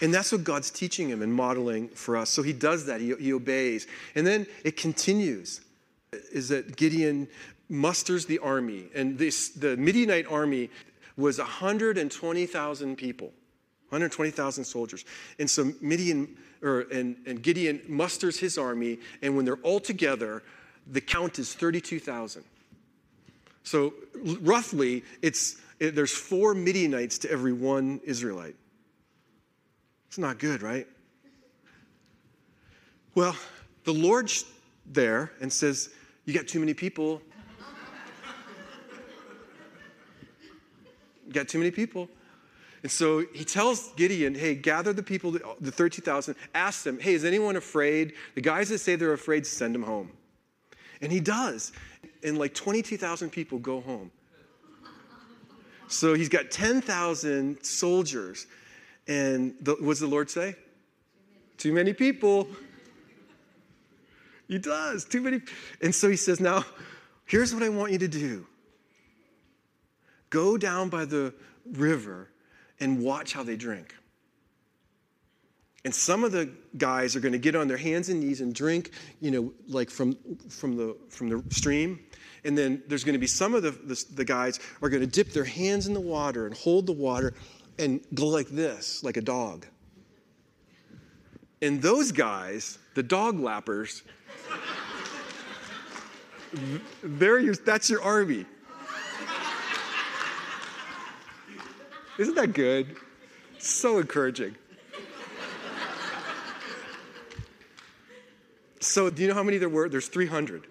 And 0.00 0.12
that's 0.12 0.32
what 0.32 0.42
God's 0.42 0.70
teaching 0.70 1.08
him 1.08 1.22
and 1.22 1.32
modeling 1.32 1.88
for 1.88 2.16
us. 2.16 2.28
So 2.28 2.42
he 2.42 2.52
does 2.52 2.86
that, 2.86 3.00
he, 3.00 3.14
he 3.14 3.32
obeys. 3.32 3.86
And 4.16 4.26
then 4.26 4.46
it 4.64 4.76
continues 4.76 5.60
is 6.32 6.48
that 6.48 6.76
Gideon 6.76 7.28
musters 7.68 8.26
the 8.26 8.38
army. 8.40 8.88
And 8.94 9.18
this, 9.18 9.48
the 9.50 9.76
Midianite 9.76 10.26
army 10.26 10.70
was 11.16 11.38
120,000 11.38 12.96
people. 12.96 13.32
120,000 13.92 14.64
soldiers. 14.64 15.04
And 15.38 15.48
so 15.48 15.70
Midian, 15.82 16.34
or, 16.62 16.86
and, 16.90 17.14
and 17.26 17.42
Gideon 17.42 17.82
musters 17.86 18.38
his 18.38 18.56
army, 18.56 18.98
and 19.20 19.36
when 19.36 19.44
they're 19.44 19.56
all 19.56 19.80
together, 19.80 20.42
the 20.86 21.02
count 21.02 21.38
is 21.38 21.52
32,000. 21.52 22.42
So 23.64 23.92
roughly, 24.40 25.04
it's, 25.20 25.56
it, 25.78 25.94
there's 25.94 26.10
four 26.10 26.54
Midianites 26.54 27.18
to 27.18 27.30
every 27.30 27.52
one 27.52 28.00
Israelite. 28.04 28.56
It's 30.08 30.16
not 30.16 30.38
good, 30.38 30.62
right? 30.62 30.86
Well, 33.14 33.36
the 33.84 33.92
Lord's 33.92 34.46
there 34.86 35.32
and 35.42 35.52
says, 35.52 35.90
You 36.24 36.32
got 36.32 36.48
too 36.48 36.60
many 36.60 36.72
people. 36.72 37.20
you 41.26 41.32
got 41.34 41.48
too 41.48 41.58
many 41.58 41.70
people. 41.70 42.08
And 42.82 42.90
so 42.90 43.24
he 43.32 43.44
tells 43.44 43.92
Gideon, 43.92 44.34
hey, 44.34 44.54
gather 44.56 44.92
the 44.92 45.02
people, 45.02 45.30
the 45.30 45.70
32,000, 45.70 46.34
ask 46.54 46.82
them, 46.82 46.98
hey, 46.98 47.14
is 47.14 47.24
anyone 47.24 47.54
afraid? 47.56 48.14
The 48.34 48.40
guys 48.40 48.68
that 48.70 48.78
say 48.78 48.96
they're 48.96 49.12
afraid, 49.12 49.46
send 49.46 49.74
them 49.74 49.84
home. 49.84 50.10
And 51.00 51.12
he 51.12 51.20
does. 51.20 51.72
And 52.24 52.38
like 52.38 52.54
22,000 52.54 53.30
people 53.30 53.58
go 53.58 53.80
home. 53.80 54.10
So 55.86 56.14
he's 56.14 56.28
got 56.28 56.50
10,000 56.50 57.62
soldiers. 57.62 58.46
And 59.06 59.54
the, 59.60 59.72
what 59.72 59.90
does 59.90 60.00
the 60.00 60.06
Lord 60.06 60.28
say? 60.28 60.56
Too 61.58 61.72
many 61.72 61.92
people. 61.92 62.48
He 64.48 64.58
does. 64.58 65.04
Too 65.04 65.20
many. 65.20 65.40
And 65.80 65.94
so 65.94 66.08
he 66.08 66.16
says, 66.16 66.40
now, 66.40 66.64
here's 67.26 67.54
what 67.54 67.62
I 67.62 67.68
want 67.68 67.92
you 67.92 67.98
to 67.98 68.08
do 68.08 68.46
go 70.30 70.56
down 70.56 70.88
by 70.88 71.04
the 71.04 71.32
river 71.66 72.31
and 72.82 73.00
watch 73.00 73.32
how 73.32 73.44
they 73.44 73.56
drink. 73.56 73.94
And 75.84 75.94
some 75.94 76.24
of 76.24 76.32
the 76.32 76.50
guys 76.76 77.16
are 77.16 77.20
going 77.20 77.32
to 77.32 77.38
get 77.38 77.54
on 77.54 77.68
their 77.68 77.76
hands 77.76 78.08
and 78.08 78.20
knees 78.20 78.40
and 78.40 78.52
drink, 78.54 78.90
you 79.20 79.30
know, 79.30 79.52
like 79.68 79.88
from, 79.88 80.16
from, 80.48 80.76
the, 80.76 80.96
from 81.08 81.28
the 81.28 81.42
stream. 81.54 82.00
And 82.44 82.58
then 82.58 82.82
there's 82.88 83.04
going 83.04 83.14
to 83.14 83.20
be 83.20 83.26
some 83.28 83.54
of 83.54 83.62
the, 83.62 83.70
the, 83.70 84.04
the 84.14 84.24
guys 84.24 84.58
are 84.82 84.88
going 84.88 85.00
to 85.00 85.06
dip 85.06 85.32
their 85.32 85.44
hands 85.44 85.86
in 85.86 85.94
the 85.94 86.00
water 86.00 86.46
and 86.46 86.56
hold 86.56 86.86
the 86.86 86.92
water 86.92 87.34
and 87.78 88.00
go 88.14 88.26
like 88.26 88.48
this, 88.48 89.02
like 89.04 89.16
a 89.16 89.22
dog. 89.22 89.64
And 91.62 91.80
those 91.80 92.10
guys, 92.10 92.78
the 92.94 93.02
dog 93.02 93.38
lappers, 93.38 94.02
they're 97.02 97.38
your, 97.38 97.54
that's 97.54 97.88
your 97.88 98.02
army. 98.02 98.44
Isn't 102.18 102.34
that 102.34 102.52
good? 102.52 102.96
So 103.58 103.98
encouraging. 103.98 104.56
So, 108.80 109.10
do 109.10 109.22
you 109.22 109.28
know 109.28 109.34
how 109.34 109.44
many 109.44 109.58
there 109.58 109.68
were? 109.68 109.88
There's 109.88 110.08
300. 110.08 110.66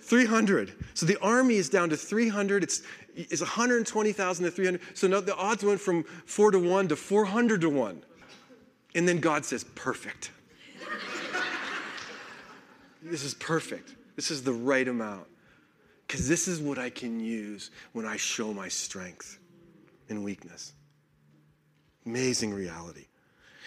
300. 0.00 0.72
So 0.94 1.04
the 1.04 1.18
army 1.20 1.56
is 1.56 1.68
down 1.68 1.90
to 1.90 1.96
300. 1.96 2.62
It's, 2.62 2.82
it's 3.14 3.42
120,000 3.42 4.44
to 4.44 4.50
300. 4.50 4.80
So 4.94 5.06
now 5.08 5.20
the 5.20 5.36
odds 5.36 5.64
went 5.64 5.80
from 5.80 6.04
4 6.04 6.52
to 6.52 6.58
1 6.58 6.88
to 6.88 6.96
400 6.96 7.60
to 7.62 7.68
1. 7.68 8.02
And 8.94 9.08
then 9.08 9.18
God 9.18 9.44
says, 9.44 9.64
perfect. 9.74 10.30
this 13.02 13.22
is 13.22 13.34
perfect. 13.34 13.96
This 14.16 14.30
is 14.30 14.44
the 14.44 14.52
right 14.52 14.86
amount. 14.86 15.26
Because 16.06 16.26
this 16.26 16.48
is 16.48 16.60
what 16.60 16.78
I 16.78 16.88
can 16.88 17.20
use 17.20 17.70
when 17.92 18.06
I 18.06 18.16
show 18.16 18.54
my 18.54 18.68
strength 18.68 19.38
and 20.08 20.24
weakness. 20.24 20.72
Amazing 22.06 22.54
reality. 22.54 23.06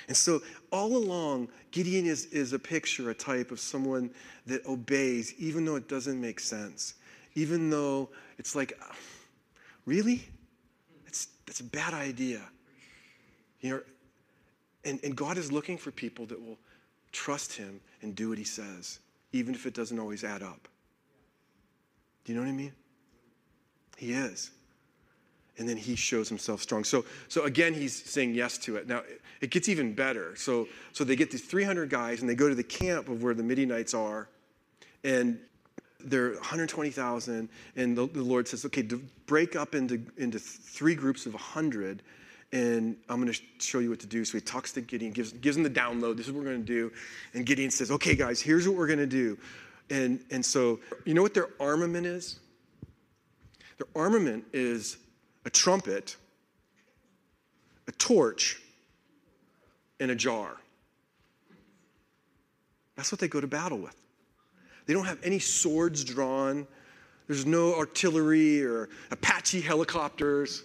And 0.07 0.17
so, 0.17 0.41
all 0.71 0.97
along, 0.97 1.49
Gideon 1.69 2.05
is, 2.05 2.25
is 2.25 2.53
a 2.53 2.59
picture, 2.59 3.11
a 3.11 3.13
type 3.13 3.51
of 3.51 3.59
someone 3.59 4.09
that 4.47 4.65
obeys, 4.65 5.33
even 5.37 5.63
though 5.63 5.75
it 5.75 5.87
doesn't 5.87 6.19
make 6.19 6.39
sense. 6.39 6.95
Even 7.35 7.69
though 7.69 8.09
it's 8.37 8.55
like, 8.55 8.77
ah, 8.81 8.95
really? 9.85 10.27
That's, 11.05 11.27
that's 11.45 11.59
a 11.59 11.65
bad 11.65 11.93
idea. 11.93 12.41
You 13.61 13.69
know, 13.69 13.81
and, 14.83 14.99
and 15.03 15.15
God 15.15 15.37
is 15.37 15.51
looking 15.51 15.77
for 15.77 15.91
people 15.91 16.25
that 16.25 16.41
will 16.41 16.57
trust 17.11 17.53
Him 17.53 17.79
and 18.01 18.15
do 18.15 18.29
what 18.29 18.37
He 18.37 18.43
says, 18.43 18.99
even 19.31 19.53
if 19.53 19.65
it 19.65 19.73
doesn't 19.73 19.99
always 19.99 20.23
add 20.23 20.41
up. 20.41 20.67
Do 22.25 22.33
you 22.33 22.39
know 22.39 22.45
what 22.45 22.51
I 22.51 22.55
mean? 22.55 22.73
He 23.97 24.13
is 24.13 24.51
and 25.57 25.67
then 25.67 25.77
he 25.77 25.95
shows 25.95 26.29
himself 26.29 26.61
strong. 26.61 26.83
So, 26.83 27.05
so 27.27 27.43
again, 27.43 27.73
he's 27.73 27.93
saying 27.93 28.35
yes 28.35 28.57
to 28.59 28.77
it. 28.77 28.87
Now, 28.87 29.03
it 29.41 29.49
gets 29.49 29.69
even 29.69 29.93
better. 29.93 30.35
So, 30.35 30.67
so 30.93 31.03
they 31.03 31.15
get 31.15 31.31
these 31.31 31.43
300 31.43 31.89
guys 31.89 32.21
and 32.21 32.29
they 32.29 32.35
go 32.35 32.49
to 32.49 32.55
the 32.55 32.63
camp 32.63 33.09
of 33.09 33.23
where 33.23 33.33
the 33.33 33.43
Midianites 33.43 33.93
are, 33.93 34.27
and 35.03 35.39
they're 35.99 36.33
120,000. 36.33 37.49
And 37.75 37.97
the, 37.97 38.07
the, 38.07 38.23
Lord 38.23 38.47
says, 38.47 38.65
okay, 38.65 38.87
break 39.25 39.55
up 39.55 39.75
into, 39.75 40.01
into 40.17 40.39
three 40.39 40.95
groups 40.95 41.25
of 41.25 41.33
100, 41.33 42.01
and 42.53 42.95
I'm 43.09 43.21
going 43.21 43.31
to 43.31 43.41
show 43.59 43.79
you 43.79 43.89
what 43.89 43.99
to 43.99 44.07
do. 44.07 44.25
So 44.25 44.37
he 44.37 44.41
talks 44.41 44.71
to 44.73 44.81
Gideon, 44.81 45.11
gives, 45.11 45.31
gives 45.31 45.57
him 45.57 45.63
the 45.63 45.69
download. 45.69 46.17
This 46.17 46.27
is 46.27 46.33
what 46.33 46.43
we're 46.43 46.49
going 46.49 46.65
to 46.65 46.73
do. 46.73 46.91
And 47.33 47.45
Gideon 47.45 47.71
says, 47.71 47.91
okay, 47.91 48.15
guys, 48.15 48.41
here's 48.41 48.67
what 48.67 48.77
we're 48.77 48.87
going 48.87 48.99
to 48.99 49.05
do. 49.05 49.37
And, 49.89 50.23
and 50.31 50.45
so, 50.45 50.79
you 51.05 51.13
know 51.13 51.21
what 51.21 51.33
their 51.33 51.49
armament 51.59 52.05
is? 52.05 52.39
Their 53.77 53.87
armament 53.95 54.45
is 54.53 54.97
a 55.45 55.49
trumpet, 55.49 56.15
a 57.87 57.91
torch, 57.93 58.61
and 59.99 60.11
a 60.11 60.15
jar. 60.15 60.57
That's 62.95 63.11
what 63.11 63.19
they 63.19 63.27
go 63.27 63.41
to 63.41 63.47
battle 63.47 63.77
with. 63.77 63.95
They 64.85 64.93
don't 64.93 65.05
have 65.05 65.19
any 65.23 65.39
swords 65.39 66.03
drawn. 66.03 66.67
There's 67.27 67.45
no 67.45 67.75
artillery 67.75 68.63
or 68.63 68.89
Apache 69.09 69.61
helicopters. 69.61 70.63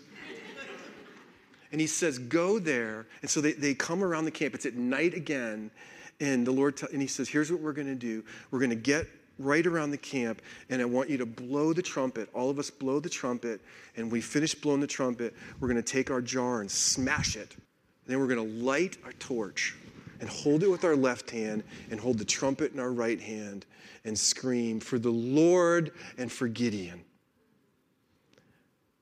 and 1.72 1.80
he 1.80 1.86
says, 1.86 2.18
Go 2.18 2.58
there. 2.58 3.06
And 3.22 3.30
so 3.30 3.40
they, 3.40 3.52
they 3.52 3.74
come 3.74 4.02
around 4.02 4.24
the 4.24 4.30
camp. 4.30 4.54
It's 4.54 4.66
at 4.66 4.74
night 4.74 5.14
again. 5.14 5.70
And 6.18 6.46
the 6.46 6.50
Lord, 6.50 6.76
t- 6.78 6.86
and 6.92 7.00
he 7.00 7.08
says, 7.08 7.28
Here's 7.28 7.52
what 7.52 7.60
we're 7.60 7.72
going 7.72 7.88
to 7.88 7.94
do. 7.94 8.24
We're 8.50 8.58
going 8.58 8.70
to 8.70 8.76
get 8.76 9.06
right 9.38 9.66
around 9.66 9.90
the 9.90 9.98
camp, 9.98 10.42
and 10.70 10.80
I 10.80 10.84
want 10.84 11.10
you 11.10 11.18
to 11.18 11.26
blow 11.26 11.72
the 11.72 11.82
trumpet. 11.82 12.28
All 12.34 12.50
of 12.50 12.58
us 12.58 12.70
blow 12.70 13.00
the 13.00 13.08
trumpet, 13.08 13.60
and 13.96 14.10
we 14.10 14.20
finish 14.20 14.54
blowing 14.54 14.80
the 14.80 14.86
trumpet. 14.86 15.34
We're 15.60 15.68
going 15.68 15.82
to 15.82 15.92
take 15.92 16.10
our 16.10 16.22
jar 16.22 16.60
and 16.60 16.70
smash 16.70 17.36
it. 17.36 17.54
And 17.54 18.14
then 18.14 18.18
we're 18.18 18.34
going 18.34 18.46
to 18.46 18.64
light 18.64 18.96
our 19.04 19.12
torch 19.14 19.74
and 20.20 20.28
hold 20.28 20.62
it 20.62 20.70
with 20.70 20.84
our 20.84 20.96
left 20.96 21.30
hand 21.30 21.62
and 21.90 22.00
hold 22.00 22.18
the 22.18 22.24
trumpet 22.24 22.72
in 22.72 22.80
our 22.80 22.92
right 22.92 23.20
hand 23.20 23.66
and 24.04 24.18
scream 24.18 24.80
for 24.80 24.98
the 24.98 25.10
Lord 25.10 25.92
and 26.16 26.30
for 26.30 26.48
Gideon. 26.48 27.02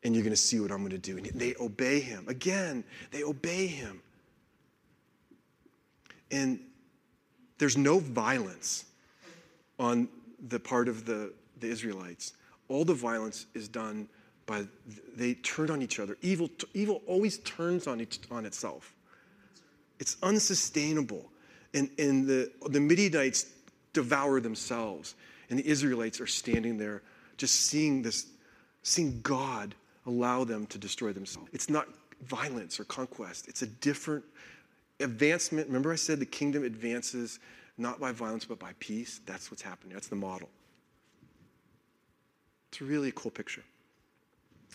And 0.03 0.15
you're 0.15 0.25
going 0.25 0.35
to 0.35 0.37
see 0.37 0.61
what 0.61 0.71
I'm 0.71 0.79
going 0.79 0.91
to 0.91 0.99
do. 0.99 1.17
And 1.17 1.27
they 1.27 1.55
obey 1.61 2.01
him. 2.01 2.25
Again, 2.29 2.85
they 3.11 3.23
obey 3.23 3.67
him. 3.67 4.01
And 6.31 6.59
there's 7.59 7.77
no 7.77 8.01
violence 8.01 8.85
on 9.79 10.09
the 10.49 10.61
part 10.61 10.89
of 10.89 11.05
the, 11.05 11.33
the 11.61 11.69
Israelites. 11.69 12.35
All 12.69 12.85
the 12.85 12.95
violence 12.95 13.47
is 13.55 13.69
done 13.69 14.09
by, 14.47 14.65
they 15.17 15.35
turn 15.35 15.71
on 15.71 15.83
each 15.83 15.99
other. 15.99 16.17
Evil, 16.23 16.51
evil 16.75 17.03
always 17.07 17.39
turns 17.39 17.87
on, 17.87 18.01
each, 18.01 18.21
on 18.31 18.45
itself. 18.45 18.95
It's 19.99 20.17
unsustainable. 20.23 21.31
And, 21.73 21.91
and 21.99 22.27
the, 22.27 22.53
the 22.69 22.81
Midianites 22.81 23.47
devour 23.93 24.41
themselves. 24.41 25.15
And 25.51 25.59
the 25.59 25.67
Israelites 25.67 26.21
are 26.21 26.27
standing 26.27 26.79
there 26.79 27.03
just 27.37 27.67
seeing 27.67 28.03
this, 28.03 28.27
seeing 28.83 29.21
God 29.23 29.75
allow 30.07 30.45
them 30.45 30.67
to 30.67 30.79
destroy 30.79 31.13
themselves. 31.13 31.49
It's 31.53 31.71
not 31.71 31.89
violence 32.23 32.79
or 32.79 32.85
conquest, 32.85 33.49
it's 33.49 33.63
a 33.63 33.67
different 33.67 34.25
advancement. 35.01 35.67
Remember, 35.67 35.93
I 35.93 35.97
said 35.97 36.21
the 36.21 36.27
kingdom 36.27 36.65
advances 36.65 37.39
not 37.77 38.01
by 38.01 38.13
violence, 38.13 38.45
but 38.45 38.59
by 38.59 38.73
peace. 38.79 39.21
That's 39.27 39.51
what's 39.51 39.63
happening. 39.63 39.95
That's 39.95 40.09
the 40.09 40.17
model. 40.17 40.49
It's 42.71 42.81
a 42.81 42.85
really 42.85 43.13
cool 43.15 43.31
picture. 43.31 43.63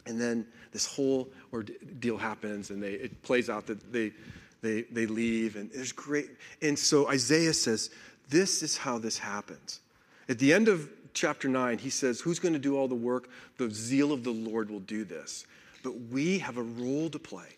And 0.06 0.20
then 0.20 0.48
this 0.72 0.86
whole 0.86 1.30
ordeal 1.54 2.18
happens, 2.18 2.70
and 2.70 2.82
they, 2.82 2.94
it 2.94 3.22
plays 3.22 3.50
out 3.50 3.68
that 3.68 3.92
they, 3.92 4.14
they, 4.62 4.84
they 4.84 5.06
leave, 5.06 5.56
and 5.56 5.70
there's 5.72 5.92
great. 5.92 6.30
And 6.62 6.78
so 6.78 7.10
Isaiah 7.10 7.54
says, 7.54 7.90
This 8.30 8.64
is 8.64 8.78
how 8.78 8.98
this 8.98 9.18
happens. 9.18 9.82
At 10.28 10.40
the 10.40 10.54
end 10.54 10.68
of 10.68 10.90
chapter 11.14 11.48
9, 11.48 11.78
he 11.78 11.90
says, 11.90 12.22
Who's 12.22 12.40
going 12.40 12.54
to 12.54 12.60
do 12.60 12.78
all 12.78 12.88
the 12.88 12.96
work? 12.96 13.30
The 13.58 13.70
zeal 13.70 14.12
of 14.12 14.24
the 14.24 14.32
Lord 14.32 14.70
will 14.70 14.80
do 14.80 15.04
this. 15.04 15.46
But 15.84 16.00
we 16.12 16.40
have 16.40 16.58
a 16.58 16.64
role 16.64 17.10
to 17.10 17.20
play. 17.20 17.58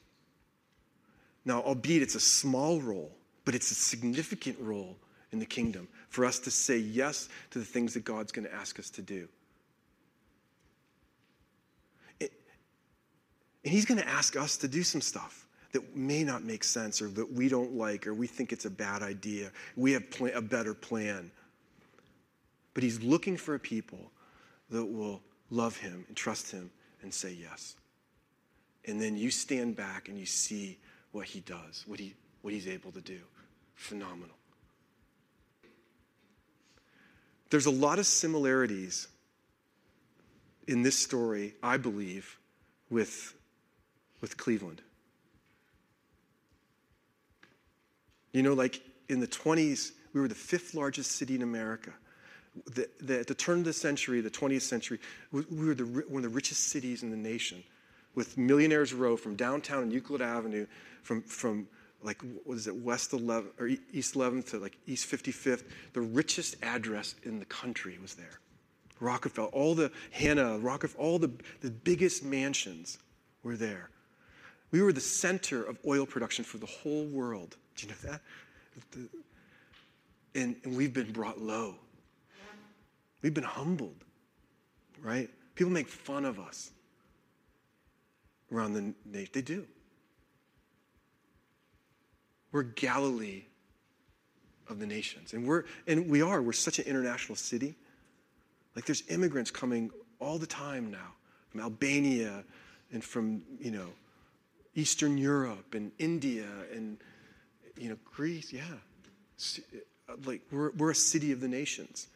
Now, 1.45 1.61
albeit 1.61 2.01
it's 2.01 2.15
a 2.15 2.19
small 2.19 2.79
role, 2.79 3.11
but 3.45 3.55
it's 3.55 3.71
a 3.71 3.75
significant 3.75 4.57
role 4.59 4.97
in 5.31 5.39
the 5.39 5.45
kingdom, 5.45 5.87
for 6.09 6.25
us 6.25 6.39
to 6.39 6.51
say 6.51 6.77
yes 6.77 7.29
to 7.51 7.59
the 7.59 7.65
things 7.65 7.93
that 7.93 8.03
God's 8.03 8.31
going 8.31 8.47
to 8.47 8.53
ask 8.53 8.79
us 8.79 8.89
to 8.91 9.01
do. 9.01 9.27
It, 12.19 12.31
and 13.63 13.73
He's 13.73 13.85
going 13.85 13.99
to 13.99 14.07
ask 14.07 14.35
us 14.35 14.57
to 14.57 14.67
do 14.67 14.83
some 14.83 15.01
stuff 15.01 15.47
that 15.71 15.95
may 15.95 16.23
not 16.23 16.43
make 16.43 16.63
sense 16.63 17.01
or 17.01 17.07
that 17.09 17.31
we 17.31 17.47
don't 17.47 17.73
like 17.75 18.07
or 18.07 18.13
we 18.13 18.27
think 18.27 18.51
it's 18.51 18.65
a 18.65 18.69
bad 18.69 19.01
idea. 19.01 19.51
We 19.75 19.93
have 19.93 20.03
a 20.33 20.41
better 20.41 20.73
plan. 20.73 21.31
But 22.73 22.83
he's 22.83 23.01
looking 23.01 23.37
for 23.37 23.55
a 23.55 23.59
people 23.59 24.11
that 24.69 24.85
will 24.85 25.21
love 25.49 25.77
him 25.77 26.05
and 26.07 26.15
trust 26.15 26.51
him 26.51 26.71
and 27.01 27.13
say 27.13 27.31
yes. 27.39 27.75
And 28.85 29.01
then 29.01 29.15
you 29.15 29.29
stand 29.29 29.75
back 29.75 30.09
and 30.09 30.17
you 30.17 30.25
see 30.25 30.77
what 31.11 31.25
he 31.25 31.41
does, 31.41 31.83
what, 31.87 31.99
he, 31.99 32.15
what 32.41 32.53
he's 32.53 32.67
able 32.67 32.91
to 32.91 33.01
do. 33.01 33.19
Phenomenal. 33.75 34.35
There's 37.51 37.65
a 37.65 37.71
lot 37.71 37.99
of 37.99 38.05
similarities 38.07 39.07
in 40.67 40.83
this 40.83 40.97
story, 40.97 41.53
I 41.61 41.77
believe, 41.77 42.39
with, 42.89 43.33
with 44.21 44.37
Cleveland. 44.37 44.81
You 48.31 48.41
know, 48.41 48.53
like 48.53 48.81
in 49.09 49.19
the 49.19 49.27
20s, 49.27 49.91
we 50.13 50.21
were 50.21 50.29
the 50.29 50.35
fifth 50.35 50.73
largest 50.73 51.11
city 51.11 51.35
in 51.35 51.41
America. 51.41 51.91
The, 52.73 52.89
the, 53.01 53.19
at 53.19 53.27
the 53.27 53.35
turn 53.35 53.59
of 53.59 53.65
the 53.65 53.73
century, 53.73 54.21
the 54.21 54.29
20th 54.29 54.61
century, 54.61 54.99
we 55.31 55.43
were 55.49 55.75
the, 55.75 55.83
one 55.83 56.23
of 56.23 56.31
the 56.31 56.35
richest 56.35 56.69
cities 56.69 57.03
in 57.03 57.11
the 57.11 57.17
nation 57.17 57.63
with 58.15 58.37
Millionaires 58.37 58.93
Row 58.93 59.17
from 59.17 59.35
downtown 59.35 59.83
and 59.83 59.93
Euclid 59.93 60.21
Avenue, 60.21 60.67
from, 61.03 61.21
from 61.23 61.67
like, 62.03 62.21
what 62.43 62.55
is 62.55 62.67
it, 62.67 62.75
West 62.75 63.11
11th 63.11 63.59
or 63.59 63.67
East 63.67 64.15
11th 64.15 64.51
to 64.51 64.57
like 64.57 64.77
East 64.87 65.09
55th. 65.09 65.63
The 65.93 66.01
richest 66.01 66.55
address 66.63 67.15
in 67.23 67.39
the 67.39 67.45
country 67.45 67.97
was 68.01 68.15
there. 68.15 68.39
Rockefeller, 68.99 69.47
all 69.47 69.73
the 69.73 69.91
Hanna, 70.11 70.57
Rockefeller, 70.59 71.03
all 71.03 71.19
the, 71.19 71.31
the 71.61 71.71
biggest 71.71 72.23
mansions 72.23 72.99
were 73.43 73.55
there. 73.55 73.89
We 74.71 74.81
were 74.81 74.93
the 74.93 75.01
center 75.01 75.63
of 75.63 75.77
oil 75.85 76.05
production 76.05 76.45
for 76.45 76.57
the 76.57 76.65
whole 76.65 77.05
world. 77.05 77.57
Do 77.75 77.87
you 77.87 77.91
know 77.91 78.11
that? 78.11 78.21
And, 80.33 80.55
and 80.63 80.77
we've 80.77 80.93
been 80.93 81.11
brought 81.11 81.41
low. 81.41 81.75
We've 83.21 83.33
been 83.33 83.43
humbled, 83.43 84.03
right? 85.01 85.29
People 85.55 85.73
make 85.73 85.87
fun 85.87 86.25
of 86.25 86.39
us 86.39 86.71
around 88.51 88.73
the 88.73 88.93
nation. 89.05 89.29
They 89.33 89.41
do. 89.41 89.65
We're 92.51 92.63
Galilee 92.63 93.43
of 94.69 94.79
the 94.79 94.85
nations. 94.85 95.33
And 95.33 95.45
we're 95.45 95.63
and 95.87 96.09
we 96.09 96.21
are, 96.21 96.41
we're 96.41 96.53
such 96.53 96.79
an 96.79 96.85
international 96.85 97.35
city. 97.35 97.75
Like 98.75 98.85
there's 98.85 99.03
immigrants 99.09 99.51
coming 99.51 99.91
all 100.19 100.37
the 100.37 100.47
time 100.47 100.91
now 100.91 101.13
from 101.49 101.61
Albania 101.61 102.43
and 102.93 103.03
from, 103.03 103.41
you 103.59 103.71
know, 103.71 103.87
Eastern 104.75 105.17
Europe 105.17 105.75
and 105.75 105.91
India 105.99 106.47
and 106.73 106.97
you 107.77 107.89
know, 107.89 107.97
Greece, 108.05 108.53
yeah. 108.53 108.61
Like 110.25 110.41
we're, 110.51 110.71
we're 110.71 110.91
a 110.91 110.95
city 110.95 111.31
of 111.31 111.39
the 111.41 111.47
nations. 111.47 112.07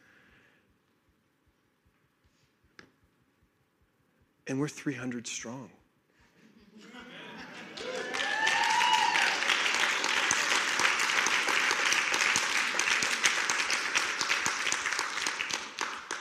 And 4.47 4.59
we're 4.59 4.67
300 4.67 5.25
strong. 5.25 5.71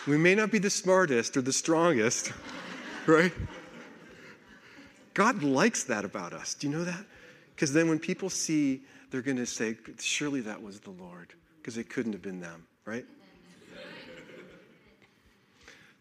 We 0.07 0.19
may 0.19 0.35
not 0.35 0.51
be 0.51 0.59
the 0.59 0.71
smartest 0.71 1.37
or 1.37 1.43
the 1.43 1.53
strongest, 1.53 2.33
right? 3.07 3.33
God 5.15 5.43
likes 5.43 5.85
that 5.85 6.05
about 6.05 6.33
us. 6.33 6.55
Do 6.55 6.67
you 6.67 6.73
know 6.77 6.85
that? 6.85 7.05
Because 7.55 7.73
then 7.73 7.89
when 7.89 7.99
people 7.99 8.29
see, 8.29 8.83
they're 9.11 9.23
going 9.23 9.37
to 9.37 9.47
say, 9.47 9.77
surely 9.99 10.41
that 10.43 10.63
was 10.63 10.81
the 10.81 10.91
Lord, 10.91 11.33
because 11.59 11.79
it 11.79 11.89
couldn't 11.89 12.13
have 12.13 12.23
been 12.23 12.41
them, 12.41 12.67
right? 12.85 13.05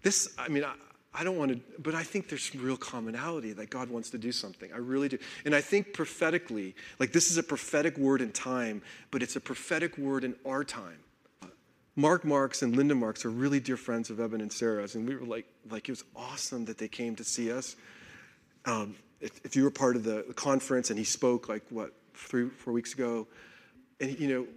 this, 0.02 0.34
I 0.38 0.50
mean, 0.50 0.66
I, 0.66 0.74
I 1.14 1.24
don't 1.24 1.38
want 1.38 1.52
to, 1.52 1.60
but 1.80 1.94
I 1.94 2.04
think 2.04 2.28
there's 2.28 2.52
some 2.52 2.62
real 2.62 2.76
commonality 2.76 3.54
that 3.54 3.70
God 3.70 3.90
wants 3.90 4.10
to 4.10 4.18
do 4.18 4.32
something. 4.32 4.74
I 4.74 4.78
really 4.78 5.08
do. 5.08 5.20
And 5.46 5.56
I 5.56 5.62
think 5.62 5.94
prophetically, 5.94 6.76
like 7.00 7.14
this 7.14 7.30
is 7.30 7.38
a 7.38 7.44
prophetic 7.44 7.98
word 7.98 8.20
in 8.20 8.32
time, 8.32 8.82
but 9.12 9.22
it's 9.22 9.36
a 9.36 9.42
prophetic 9.42 9.98
word 9.98 10.24
in 10.24 10.36
our 10.46 10.64
time. 10.64 10.98
Mark 11.96 12.26
Marks 12.26 12.64
and 12.64 12.76
Linda 12.76 12.96
Marks 12.96 13.24
are 13.24 13.30
really 13.30 13.60
dear 13.60 13.78
friends 13.78 14.10
of 14.10 14.20
Eben 14.20 14.42
and 14.42 14.52
Sarah's, 14.52 14.96
and 14.96 15.08
we 15.08 15.16
were 15.16 15.26
like, 15.26 15.46
like 15.70 15.88
it 15.88 15.92
was 15.92 16.04
awesome 16.16 16.66
that 16.66 16.78
they 16.78 16.88
came 16.88 17.16
to 17.16 17.24
see 17.24 17.52
us. 17.52 17.76
Um, 18.66 18.96
if, 19.22 19.40
if, 19.46 19.56
you 19.56 19.64
were 19.64 19.72
part 19.72 19.96
of 19.96 20.04
the, 20.04 20.26
the 20.28 20.34
conference 20.34 20.90
and 20.90 20.98
he 20.98 21.06
spoke 21.06 21.48
like 21.48 21.64
what 21.70 21.94
three 22.16 22.50
four 22.50 22.74
weeks 22.74 22.94
ago, 22.94 23.28
and 24.00 24.20
you 24.20 24.28
know 24.28 24.48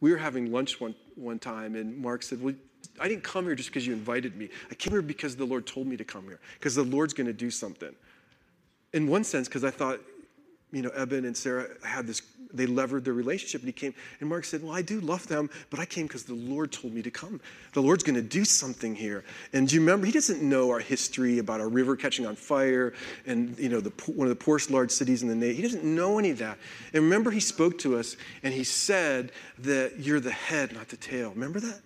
we 0.00 0.10
were 0.10 0.16
having 0.16 0.50
lunch 0.50 0.80
one 0.80 0.94
one 1.16 1.38
time, 1.38 1.74
and 1.74 1.98
Mark 1.98 2.22
said, 2.22 2.42
"Well, 2.42 2.54
I 2.98 3.08
didn't 3.08 3.24
come 3.24 3.44
here 3.44 3.54
just 3.54 3.68
because 3.68 3.86
you 3.86 3.92
invited 3.92 4.36
me. 4.36 4.48
I 4.70 4.74
came 4.74 4.92
here 4.92 5.02
because 5.02 5.36
the 5.36 5.44
Lord 5.44 5.66
told 5.66 5.86
me 5.86 5.96
to 5.98 6.04
come 6.04 6.24
here 6.24 6.40
because 6.54 6.74
the 6.74 6.84
Lord's 6.84 7.12
going 7.12 7.26
to 7.26 7.32
do 7.32 7.50
something." 7.50 7.94
In 8.94 9.08
one 9.08 9.24
sense, 9.24 9.48
because 9.48 9.64
I 9.64 9.70
thought, 9.70 10.00
you 10.72 10.82
know, 10.82 10.90
Eben 10.90 11.24
and 11.24 11.36
Sarah 11.36 11.68
had 11.82 12.06
this 12.06 12.22
they 12.52 12.66
levered 12.66 13.04
their 13.04 13.14
relationship 13.14 13.60
and 13.60 13.68
he 13.68 13.72
came 13.72 13.94
and 14.20 14.28
mark 14.28 14.44
said 14.44 14.62
well 14.62 14.72
i 14.72 14.82
do 14.82 15.00
love 15.00 15.26
them 15.26 15.50
but 15.70 15.78
i 15.78 15.84
came 15.84 16.06
because 16.06 16.24
the 16.24 16.34
lord 16.34 16.72
told 16.72 16.92
me 16.92 17.02
to 17.02 17.10
come. 17.10 17.40
The 17.72 17.82
lord's 17.82 18.02
going 18.02 18.16
to 18.16 18.22
do 18.22 18.44
something 18.44 18.94
here. 18.94 19.24
And 19.52 19.68
do 19.68 19.74
you 19.74 19.80
remember 19.80 20.06
he 20.06 20.12
doesn't 20.12 20.42
know 20.42 20.70
our 20.70 20.78
history 20.78 21.38
about 21.38 21.60
our 21.60 21.68
river 21.68 21.96
catching 21.96 22.26
on 22.26 22.36
fire 22.36 22.94
and 23.26 23.58
you 23.58 23.68
know 23.68 23.80
the, 23.80 23.90
one 24.12 24.26
of 24.26 24.38
the 24.38 24.44
poorest 24.44 24.70
large 24.70 24.90
cities 24.90 25.22
in 25.22 25.28
the 25.28 25.34
nation 25.34 25.56
he 25.56 25.62
doesn't 25.62 25.84
know 25.84 26.18
any 26.18 26.30
of 26.30 26.38
that. 26.38 26.58
And 26.92 27.04
remember 27.04 27.30
he 27.30 27.40
spoke 27.40 27.78
to 27.78 27.98
us 27.98 28.16
and 28.42 28.52
he 28.54 28.64
said 28.64 29.32
that 29.58 29.98
you're 29.98 30.20
the 30.20 30.30
head 30.30 30.72
not 30.72 30.88
the 30.88 30.96
tail. 30.96 31.30
Remember 31.30 31.60
that? 31.60 31.80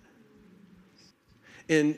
And 1.69 1.95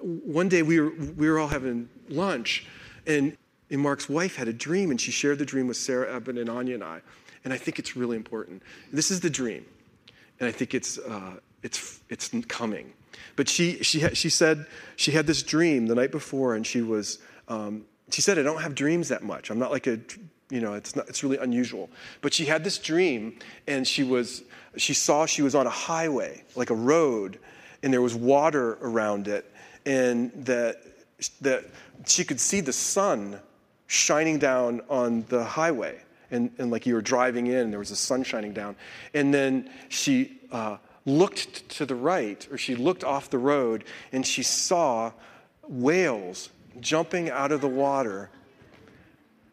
one 0.00 0.48
day 0.48 0.62
we 0.62 0.80
were, 0.80 0.90
we 1.16 1.30
were 1.30 1.38
all 1.38 1.48
having 1.48 1.88
lunch 2.08 2.66
and, 3.06 3.36
and 3.72 3.80
mark's 3.80 4.08
wife 4.08 4.36
had 4.36 4.46
a 4.46 4.52
dream 4.52 4.90
and 4.90 5.00
she 5.00 5.10
shared 5.10 5.38
the 5.38 5.44
dream 5.44 5.66
with 5.66 5.76
sarah 5.76 6.14
eben 6.14 6.38
and 6.38 6.48
anya 6.48 6.74
and 6.74 6.84
i 6.84 7.00
and 7.44 7.52
I 7.52 7.56
think 7.56 7.78
it's 7.78 7.96
really 7.96 8.16
important. 8.16 8.62
This 8.92 9.10
is 9.10 9.20
the 9.20 9.30
dream, 9.30 9.64
and 10.38 10.48
I 10.48 10.52
think 10.52 10.74
it's, 10.74 10.98
uh, 10.98 11.34
it's, 11.62 12.00
it's 12.08 12.30
coming. 12.48 12.92
But 13.36 13.48
she, 13.48 13.82
she, 13.82 14.00
she 14.14 14.28
said 14.28 14.66
she 14.96 15.12
had 15.12 15.26
this 15.26 15.42
dream 15.42 15.86
the 15.86 15.94
night 15.94 16.12
before, 16.12 16.54
and 16.54 16.66
she 16.66 16.82
was, 16.82 17.18
um, 17.48 17.84
she 18.10 18.20
said, 18.20 18.38
I 18.38 18.42
don't 18.42 18.62
have 18.62 18.74
dreams 18.74 19.08
that 19.08 19.22
much. 19.22 19.50
I'm 19.50 19.58
not 19.58 19.70
like 19.70 19.86
a, 19.86 19.98
you 20.50 20.60
know, 20.60 20.74
it's, 20.74 20.94
not, 20.94 21.08
it's 21.08 21.22
really 21.24 21.38
unusual. 21.38 21.90
But 22.20 22.32
she 22.32 22.44
had 22.44 22.62
this 22.62 22.78
dream, 22.78 23.38
and 23.66 23.86
she 23.86 24.04
was, 24.04 24.42
she 24.76 24.94
saw 24.94 25.26
she 25.26 25.42
was 25.42 25.54
on 25.54 25.66
a 25.66 25.70
highway, 25.70 26.44
like 26.54 26.70
a 26.70 26.74
road, 26.74 27.38
and 27.82 27.92
there 27.92 28.02
was 28.02 28.14
water 28.14 28.78
around 28.82 29.28
it, 29.28 29.50
and 29.84 30.30
that, 30.44 30.80
that 31.40 31.64
she 32.06 32.24
could 32.24 32.38
see 32.38 32.60
the 32.60 32.72
sun 32.72 33.40
shining 33.92 34.38
down 34.38 34.80
on 34.88 35.22
the 35.28 35.44
highway 35.44 36.00
and, 36.30 36.50
and 36.56 36.70
like 36.70 36.86
you 36.86 36.94
were 36.94 37.02
driving 37.02 37.46
in, 37.48 37.56
and 37.56 37.72
there 37.72 37.78
was 37.78 37.90
the 37.90 37.96
sun 37.96 38.24
shining 38.24 38.54
down. 38.54 38.74
And 39.12 39.34
then 39.34 39.68
she 39.90 40.40
uh, 40.50 40.78
looked 41.04 41.68
to 41.68 41.84
the 41.84 41.94
right, 41.94 42.48
or 42.50 42.56
she 42.56 42.74
looked 42.74 43.04
off 43.04 43.28
the 43.28 43.38
road, 43.38 43.84
and 44.10 44.26
she 44.26 44.42
saw 44.42 45.12
whales 45.68 46.48
jumping 46.80 47.28
out 47.28 47.52
of 47.52 47.60
the 47.60 47.68
water, 47.68 48.30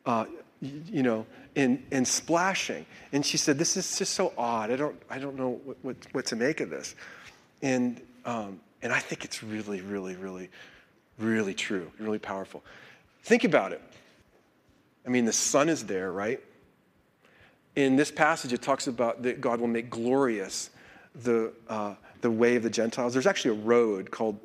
uh, 0.06 0.23
you 0.62 1.04
know, 1.04 1.25
and, 1.58 1.84
and 1.91 2.08
splashing. 2.08 2.86
And 3.12 3.25
she 3.25 3.36
said, 3.36 3.58
This 3.58 3.75
is 3.75 3.97
just 3.97 4.13
so 4.13 4.32
odd. 4.38 4.71
I 4.71 4.78
don't, 4.78 4.95
I 5.10 5.19
don't 5.19 5.36
know 5.36 5.60
what, 5.65 5.78
what, 5.82 5.95
what 6.13 6.25
to 6.28 6.38
make 6.38 6.62
of 6.62 6.69
this. 6.69 6.95
And, 7.62 7.99
um, 8.23 8.62
and 8.82 8.93
I 8.93 8.99
think 8.99 9.25
it's 9.25 9.43
really, 9.43 9.82
really, 9.82 10.15
really, 10.15 10.49
really 11.17 11.54
true, 11.54 11.91
really 11.99 12.19
powerful. 12.19 12.63
Think 13.23 13.43
about 13.43 13.73
it. 13.73 13.82
I 15.06 15.10
mean, 15.10 15.26
the 15.26 15.34
sun 15.34 15.70
is 15.70 15.86
there, 15.86 16.12
right? 16.12 16.42
in 17.76 17.96
this 17.96 18.12
passage, 18.12 18.54
it 18.54 18.62
talks 18.62 18.88
about 18.88 19.24
that 19.24 19.42
God 19.42 19.60
will 19.60 19.68
make 19.68 19.90
glorious 19.90 20.70
the, 21.16 21.54
uh, 21.68 21.96
the 22.22 22.30
way 22.30 22.56
of 22.56 22.64
the 22.64 22.70
Gentiles. 22.70 23.14
There's 23.14 23.28
actually 23.28 23.58
a 23.62 23.64
road 23.64 24.12
called 24.12 24.40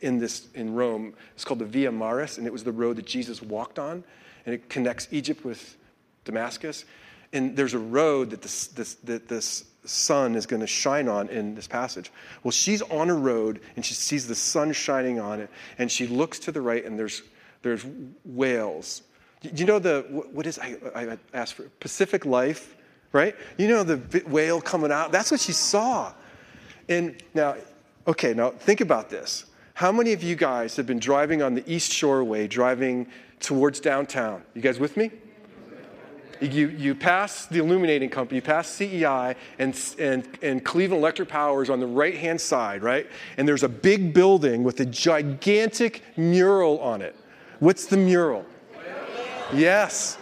in 0.00 0.18
this 0.18 0.48
in 0.54 0.74
Rome. 0.74 1.14
It's 1.34 1.44
called 1.44 1.58
the 1.58 1.66
Via 1.66 1.92
Maris, 1.92 2.38
and 2.38 2.46
it 2.46 2.52
was 2.52 2.64
the 2.64 2.72
road 2.72 2.96
that 2.96 3.06
Jesus 3.06 3.42
walked 3.42 3.78
on, 3.78 4.04
and 4.46 4.54
it 4.54 4.68
connects 4.68 5.08
Egypt 5.10 5.44
with 5.44 5.76
Damascus. 6.24 6.84
And 7.32 7.56
there's 7.56 7.74
a 7.74 7.78
road 7.78 8.30
that 8.30 8.40
this, 8.40 8.68
this, 8.68 8.94
that 9.04 9.28
this 9.28 9.64
sun 9.84 10.34
is 10.34 10.46
going 10.46 10.60
to 10.60 10.66
shine 10.66 11.08
on 11.08 11.28
in 11.28 11.54
this 11.54 11.68
passage. 11.68 12.10
Well, 12.42 12.52
she's 12.52 12.80
on 12.82 13.10
a 13.10 13.14
road 13.14 13.60
and 13.76 13.84
she 13.84 13.94
sees 13.94 14.26
the 14.26 14.34
sun 14.34 14.72
shining 14.72 15.20
on 15.20 15.40
it, 15.40 15.50
and 15.78 15.90
she 15.90 16.06
looks 16.06 16.38
to 16.40 16.52
the 16.52 16.60
right, 16.60 16.84
and 16.84 16.98
there's 16.98 17.22
there's 17.62 17.84
whales. 18.24 19.02
Do 19.42 19.50
you 19.54 19.66
know 19.66 19.78
the 19.78 20.06
what 20.32 20.46
is 20.46 20.58
I, 20.58 20.76
I 20.94 21.18
asked 21.32 21.54
for 21.54 21.64
Pacific 21.80 22.26
Life? 22.26 22.76
right? 23.12 23.34
You 23.56 23.68
know, 23.68 23.82
the 23.82 24.20
whale 24.26 24.60
coming 24.60 24.92
out. 24.92 25.12
That's 25.12 25.30
what 25.30 25.40
she 25.40 25.52
saw. 25.52 26.12
And 26.88 27.22
now, 27.34 27.56
okay, 28.06 28.34
now 28.34 28.50
think 28.50 28.80
about 28.80 29.10
this. 29.10 29.46
How 29.74 29.92
many 29.92 30.12
of 30.12 30.22
you 30.22 30.34
guys 30.34 30.76
have 30.76 30.86
been 30.86 30.98
driving 30.98 31.42
on 31.42 31.54
the 31.54 31.64
East 31.72 31.92
Shore 31.92 32.24
Way, 32.24 32.48
driving 32.48 33.06
towards 33.40 33.80
downtown? 33.80 34.42
You 34.54 34.62
guys 34.62 34.80
with 34.80 34.96
me? 34.96 35.10
You, 36.40 36.68
you 36.68 36.94
pass 36.94 37.46
the 37.46 37.58
illuminating 37.58 38.10
company, 38.10 38.36
you 38.36 38.42
pass 38.42 38.68
CEI, 38.68 39.34
and, 39.58 39.76
and, 39.98 40.28
and 40.40 40.64
Cleveland 40.64 41.02
Electric 41.02 41.28
Power 41.28 41.64
is 41.64 41.70
on 41.70 41.80
the 41.80 41.86
right 41.86 42.16
hand 42.16 42.40
side, 42.40 42.82
right? 42.82 43.08
And 43.36 43.48
there's 43.48 43.64
a 43.64 43.68
big 43.68 44.14
building 44.14 44.62
with 44.62 44.78
a 44.78 44.86
gigantic 44.86 46.02
mural 46.16 46.78
on 46.78 47.02
it. 47.02 47.16
What's 47.58 47.86
the 47.86 47.96
mural? 47.96 48.46
Yes. 49.52 50.18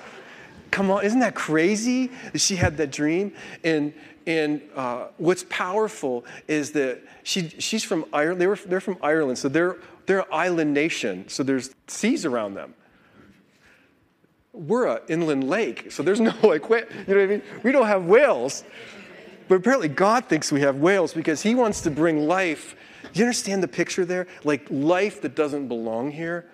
Come 0.70 0.90
on, 0.90 1.04
isn't 1.04 1.20
that 1.20 1.34
crazy? 1.34 2.10
She 2.34 2.56
had 2.56 2.76
that 2.78 2.92
dream. 2.92 3.32
And, 3.64 3.94
and 4.26 4.60
uh, 4.74 5.08
what's 5.16 5.44
powerful 5.48 6.24
is 6.48 6.72
that 6.72 7.02
she, 7.22 7.48
she's 7.48 7.84
from 7.84 8.04
Ireland. 8.12 8.40
They 8.40 8.46
were, 8.46 8.58
they're 8.66 8.80
from 8.80 8.98
Ireland, 9.02 9.38
so 9.38 9.48
they're, 9.48 9.76
they're 10.06 10.20
an 10.20 10.26
island 10.30 10.74
nation, 10.74 11.28
so 11.28 11.42
there's 11.42 11.74
seas 11.88 12.24
around 12.24 12.54
them 12.54 12.74
we're 14.56 14.86
an 14.86 15.00
inland 15.08 15.48
lake, 15.48 15.92
so 15.92 16.02
there's 16.02 16.20
no 16.20 16.32
like, 16.42 16.68
you 16.68 16.76
know 16.76 16.84
what 17.06 17.18
I 17.18 17.26
mean? 17.26 17.42
We 17.62 17.72
don't 17.72 17.86
have 17.86 18.04
whales. 18.04 18.64
But 19.48 19.56
apparently, 19.56 19.88
God 19.88 20.24
thinks 20.26 20.50
we 20.50 20.62
have 20.62 20.76
whales 20.76 21.12
because 21.12 21.42
He 21.42 21.54
wants 21.54 21.82
to 21.82 21.90
bring 21.90 22.26
life. 22.26 22.74
You 23.14 23.24
understand 23.24 23.62
the 23.62 23.68
picture 23.68 24.04
there? 24.04 24.26
Like 24.42 24.66
life 24.70 25.22
that 25.22 25.36
doesn't 25.36 25.68
belong 25.68 26.10
here, 26.10 26.46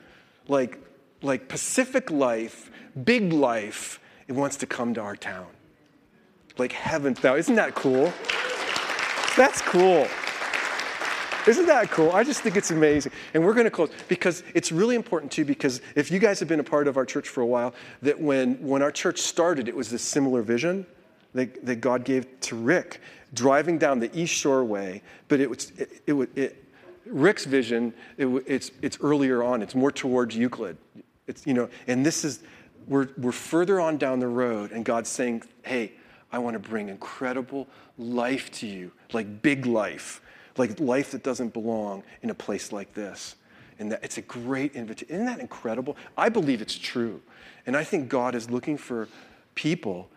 like, 0.48 0.78
like 1.22 1.48
Pacific 1.48 2.10
life, 2.10 2.70
big 3.04 3.32
life, 3.32 4.00
it 4.28 4.32
wants 4.32 4.56
to 4.56 4.66
come 4.66 4.94
to 4.94 5.00
our 5.00 5.16
town. 5.16 5.46
Like 6.58 6.72
heaven 6.72 7.16
now. 7.22 7.36
Isn't 7.36 7.54
that 7.54 7.74
cool? 7.74 8.12
That's 9.36 9.62
cool. 9.62 10.06
Isn't 11.46 11.66
that 11.66 11.90
cool? 11.90 12.12
I 12.12 12.22
just 12.22 12.42
think 12.42 12.56
it's 12.56 12.70
amazing. 12.70 13.10
And 13.34 13.44
we're 13.44 13.54
going 13.54 13.64
to 13.64 13.70
close 13.70 13.90
because 14.06 14.44
it's 14.54 14.70
really 14.70 14.94
important 14.94 15.32
too, 15.32 15.44
because 15.44 15.80
if 15.96 16.10
you 16.10 16.20
guys 16.20 16.38
have 16.38 16.48
been 16.48 16.60
a 16.60 16.64
part 16.64 16.86
of 16.86 16.96
our 16.96 17.04
church 17.04 17.28
for 17.28 17.40
a 17.40 17.46
while, 17.46 17.74
that 18.02 18.20
when, 18.20 18.54
when 18.62 18.80
our 18.80 18.92
church 18.92 19.18
started, 19.18 19.66
it 19.66 19.74
was 19.74 19.90
this 19.90 20.02
similar 20.02 20.42
vision 20.42 20.86
that, 21.34 21.64
that 21.66 21.76
God 21.76 22.04
gave 22.04 22.26
to 22.42 22.56
Rick, 22.56 23.00
driving 23.34 23.76
down 23.76 23.98
the 23.98 24.16
East 24.16 24.34
Shore 24.34 24.62
Way, 24.62 25.02
but 25.26 25.40
it 25.40 25.50
was, 25.50 25.72
it, 25.78 26.02
it, 26.06 26.28
it 26.36 26.64
Rick's 27.06 27.44
vision, 27.44 27.92
it, 28.16 28.26
it's, 28.46 28.70
it's 28.80 28.98
earlier 29.00 29.42
on, 29.42 29.62
it's 29.62 29.74
more 29.74 29.90
towards 29.90 30.36
Euclid. 30.36 30.76
It's, 31.26 31.46
you 31.46 31.54
know, 31.54 31.68
and 31.86 32.04
this 32.04 32.24
is, 32.24 32.42
we're, 32.86 33.08
we're 33.16 33.32
further 33.32 33.80
on 33.80 33.96
down 33.96 34.18
the 34.18 34.28
road, 34.28 34.72
and 34.72 34.84
God's 34.84 35.08
saying, 35.08 35.42
hey, 35.62 35.92
I 36.32 36.38
want 36.38 36.54
to 36.54 36.68
bring 36.68 36.88
incredible 36.88 37.68
life 37.98 38.50
to 38.52 38.66
you, 38.66 38.92
like 39.12 39.42
big 39.42 39.66
life 39.66 40.20
like 40.58 40.78
life 40.80 41.12
that 41.12 41.22
doesn't 41.22 41.52
belong 41.52 42.02
in 42.22 42.30
a 42.30 42.34
place 42.34 42.72
like 42.72 42.94
this. 42.94 43.36
And 43.78 43.92
that 43.92 44.04
it's 44.04 44.18
a 44.18 44.22
great 44.22 44.74
invitation. 44.74 45.14
Isn't 45.14 45.26
that 45.26 45.40
incredible? 45.40 45.96
I 46.16 46.28
believe 46.28 46.62
it's 46.62 46.76
true. 46.76 47.20
And 47.66 47.76
I 47.76 47.84
think 47.84 48.08
God 48.08 48.34
is 48.34 48.50
looking 48.50 48.76
for 48.76 49.08
people 49.54 50.08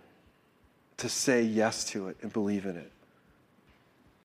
to 0.97 1.09
say 1.09 1.41
yes 1.41 1.83
to 1.85 2.09
it 2.09 2.17
and 2.21 2.31
believe 2.31 2.65
in 2.65 2.77
it. 2.77 2.91